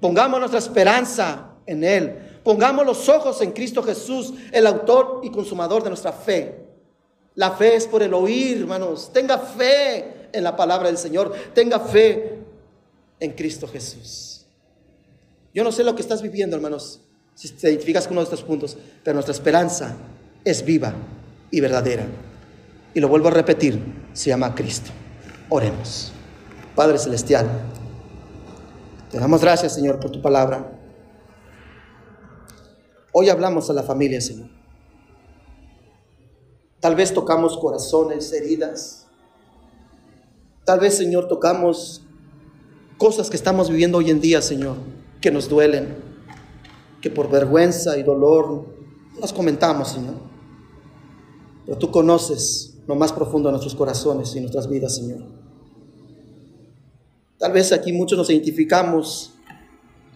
[0.00, 5.82] Pongamos nuestra esperanza en Él Pongamos los ojos en Cristo Jesús, el autor y consumador
[5.82, 6.64] de nuestra fe.
[7.34, 9.10] La fe es por el oír, hermanos.
[9.12, 11.32] Tenga fe en la palabra del Señor.
[11.54, 12.38] Tenga fe
[13.18, 14.44] en Cristo Jesús.
[15.54, 17.00] Yo no sé lo que estás viviendo, hermanos,
[17.34, 19.96] si te identificas con uno de estos puntos, pero nuestra esperanza
[20.44, 20.92] es viva
[21.50, 22.06] y verdadera.
[22.92, 23.80] Y lo vuelvo a repetir,
[24.12, 24.90] se llama Cristo.
[25.48, 26.12] Oremos.
[26.74, 27.48] Padre Celestial,
[29.10, 30.83] te damos gracias, Señor, por tu palabra.
[33.16, 34.48] Hoy hablamos a la familia, Señor.
[36.80, 39.06] Tal vez tocamos corazones, heridas.
[40.64, 42.02] Tal vez, Señor, tocamos
[42.98, 44.78] cosas que estamos viviendo hoy en día, Señor,
[45.20, 45.94] que nos duelen,
[47.00, 48.66] que por vergüenza y dolor
[49.20, 50.16] nos comentamos, Señor.
[51.66, 55.22] Pero tú conoces lo más profundo de nuestros corazones y nuestras vidas, Señor.
[57.38, 59.33] Tal vez aquí muchos nos identificamos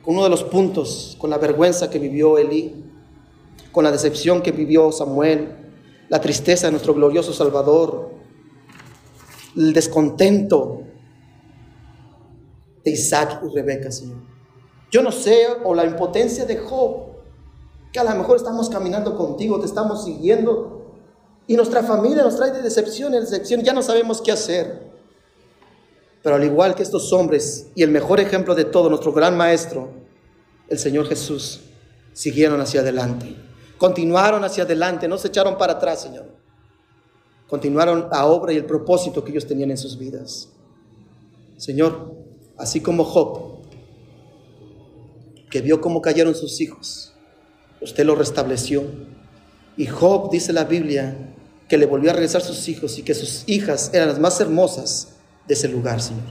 [0.06, 2.84] uno de los puntos, con la vergüenza que vivió Eli,
[3.72, 5.56] con la decepción que vivió Samuel,
[6.08, 8.10] la tristeza de nuestro glorioso Salvador,
[9.56, 10.82] el descontento
[12.84, 14.18] de Isaac y Rebeca, Señor.
[14.90, 17.08] Yo no sé, o la impotencia de Job,
[17.92, 20.94] que a lo mejor estamos caminando contigo, te estamos siguiendo,
[21.46, 24.87] y nuestra familia nos trae de decepción en decepción, ya no sabemos qué hacer.
[26.28, 29.88] Pero al igual que estos hombres, y el mejor ejemplo de todo, nuestro gran maestro,
[30.68, 31.60] el Señor Jesús,
[32.12, 33.34] siguieron hacia adelante.
[33.78, 36.26] Continuaron hacia adelante, no se echaron para atrás, Señor.
[37.46, 40.50] Continuaron la obra y el propósito que ellos tenían en sus vidas.
[41.56, 42.14] Señor,
[42.58, 43.62] así como Job,
[45.50, 47.14] que vio cómo cayeron sus hijos,
[47.80, 48.84] usted lo restableció.
[49.78, 51.34] Y Job, dice la Biblia,
[51.70, 55.14] que le volvió a regresar sus hijos y que sus hijas eran las más hermosas
[55.48, 56.24] de ese lugar, Señor.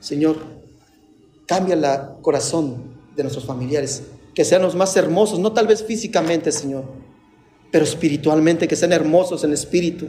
[0.00, 0.36] Señor,
[1.46, 4.02] cambia el corazón de nuestros familiares
[4.34, 6.84] que sean los más hermosos, no tal vez físicamente, Señor,
[7.70, 10.08] pero espiritualmente, que sean hermosos en espíritu,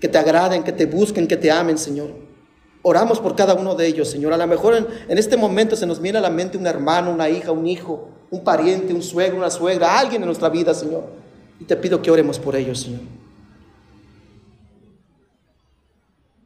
[0.00, 2.10] que te agraden, que te busquen, que te amen, Señor.
[2.82, 4.32] Oramos por cada uno de ellos, Señor.
[4.34, 4.74] A lo mejor
[5.08, 8.10] en, este momento se nos viene a la mente un hermano, una hija, un hijo,
[8.30, 11.04] un pariente, un suegro, una suegra, alguien en nuestra vida, Señor.
[11.58, 13.00] Y te pido que oremos por ellos, Señor.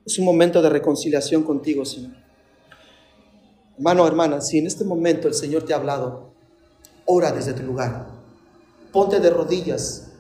[0.09, 2.13] Es un momento de reconciliación contigo, Señor.
[3.77, 6.33] Hermano, hermana, si en este momento el Señor te ha hablado,
[7.05, 8.07] ora desde tu lugar.
[8.91, 10.13] Ponte de rodillas.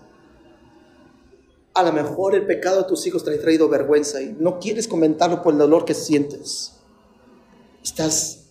[1.72, 4.86] A lo mejor el pecado de tus hijos te ha traído vergüenza y no quieres
[4.86, 6.74] comentarlo por el dolor que sientes.
[7.82, 8.45] Estás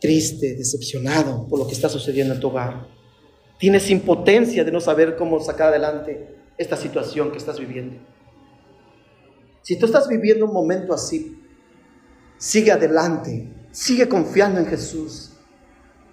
[0.00, 2.86] triste, decepcionado por lo que está sucediendo en tu hogar.
[3.58, 8.13] Tienes impotencia de no saber cómo sacar adelante esta situación que estás viviendo.
[9.64, 11.44] Si tú estás viviendo un momento así,
[12.44, 13.48] Sigue adelante.
[13.70, 15.32] Sigue confiando en Jesús.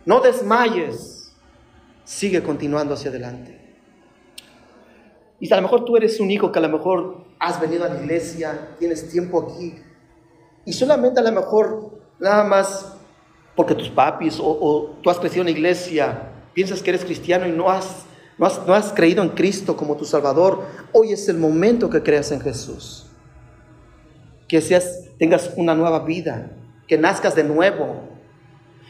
[0.06, 1.34] No desmayes.
[2.06, 3.60] Sigue continuando hacia adelante.
[5.42, 7.90] Y a lo mejor tú eres un hijo que a lo mejor has venido a
[7.90, 9.76] la iglesia, tienes tiempo aquí.
[10.66, 12.94] Y solamente a lo mejor nada más
[13.54, 17.52] porque tus papis o, tú has crecido en la iglesia, piensas que eres cristiano y
[17.52, 18.06] no has,
[18.38, 20.64] no has, no has creído en Cristo como tu Salvador.
[20.94, 23.11] Hoy es el momento que creas en Jesús.
[24.52, 26.52] Que seas, tengas una nueva vida,
[26.86, 28.02] que nazcas de nuevo.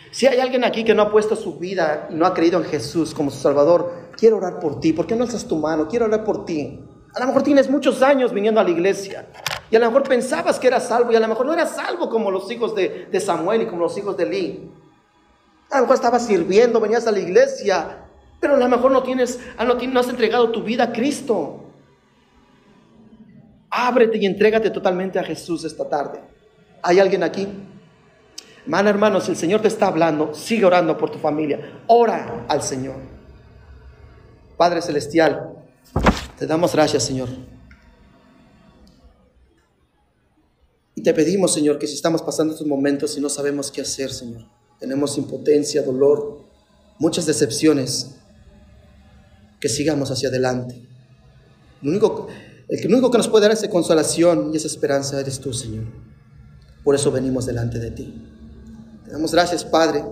[0.09, 2.65] Si hay alguien aquí que no ha puesto su vida y no ha creído en
[2.65, 4.91] Jesús como su Salvador, quiero orar por ti.
[4.91, 5.87] ¿Por qué no alzas tu mano?
[5.87, 6.79] Quiero orar por ti.
[7.13, 9.27] A lo mejor tienes muchos años viniendo a la iglesia
[9.69, 12.09] y a lo mejor pensabas que eras salvo y a lo mejor no eras salvo
[12.09, 14.71] como los hijos de, Samuel y como los hijos de Lee.
[15.69, 18.07] A lo mejor estabas sirviendo, venías a la iglesia,
[18.39, 21.60] pero a lo mejor no tienes, no, no has entregado tu vida a Cristo.
[23.71, 26.19] Ábrete y entrégate totalmente a Jesús esta tarde.
[26.83, 27.47] ¿Hay alguien aquí?
[28.63, 31.81] Hermano, hermanos, el Señor te está hablando, sigue orando por tu familia.
[31.87, 32.97] Ora al Señor.
[34.57, 35.53] Padre Celestial,
[36.37, 37.29] te damos gracias, Señor.
[40.93, 44.11] Y te pedimos, Señor, que si estamos pasando estos momentos y no sabemos qué hacer,
[44.11, 44.45] Señor,
[44.79, 46.41] tenemos impotencia, dolor,
[46.99, 48.17] muchas decepciones,
[49.59, 50.81] que sigamos hacia adelante.
[51.81, 52.27] Lo único,
[52.79, 55.83] el único que nos puede dar esa consolación y esa esperanza eres tú, Señor.
[56.85, 58.25] Por eso venimos delante de ti.
[59.03, 60.05] Te damos gracias, Padre.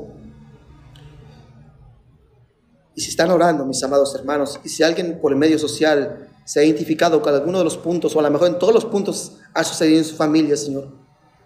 [2.96, 6.60] Y si están orando, mis amados hermanos, y si alguien por el medio social se
[6.60, 9.38] ha identificado con alguno de los puntos, o a lo mejor en todos los puntos
[9.54, 10.90] ha sucedido en su familia, Señor,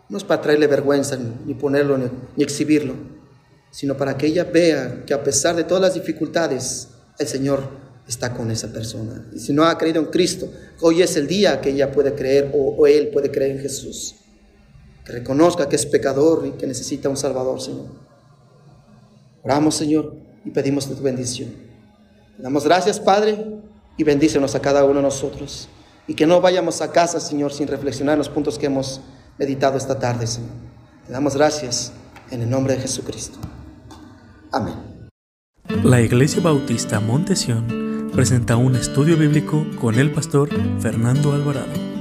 [0.09, 2.05] no es para traerle vergüenza, ni ponerlo, ni,
[2.36, 2.95] ni exhibirlo,
[3.70, 6.88] sino para que ella vea que a pesar de todas las dificultades,
[7.20, 9.26] el Señor está con esa persona.
[9.34, 10.51] Y si no ha creído en Cristo,
[10.82, 14.16] hoy es el día que ella puede creer o, él puede creer en Jesús
[15.06, 17.88] que reconozca que es pecador y que necesita un Salvador, Señor.
[19.41, 21.54] Oramos, Señor, y pedimos tu bendición.
[22.38, 23.45] Damos gracias, Padre,
[23.97, 25.68] y bendícenos a cada uno de nosotros.
[26.08, 29.01] Y que no vayamos a casa, Señor, sin reflexionar en los puntos que hemos
[29.38, 30.51] meditado esta tarde, Señor.
[31.06, 31.91] Te damos gracias
[32.32, 33.39] en el nombre de Jesucristo.
[34.54, 34.76] Amén.
[35.84, 37.82] La Iglesia Bautista Montesión
[38.14, 40.49] presenta un estudio bíblico con el pastor
[40.80, 41.92] Fernando Alvarado.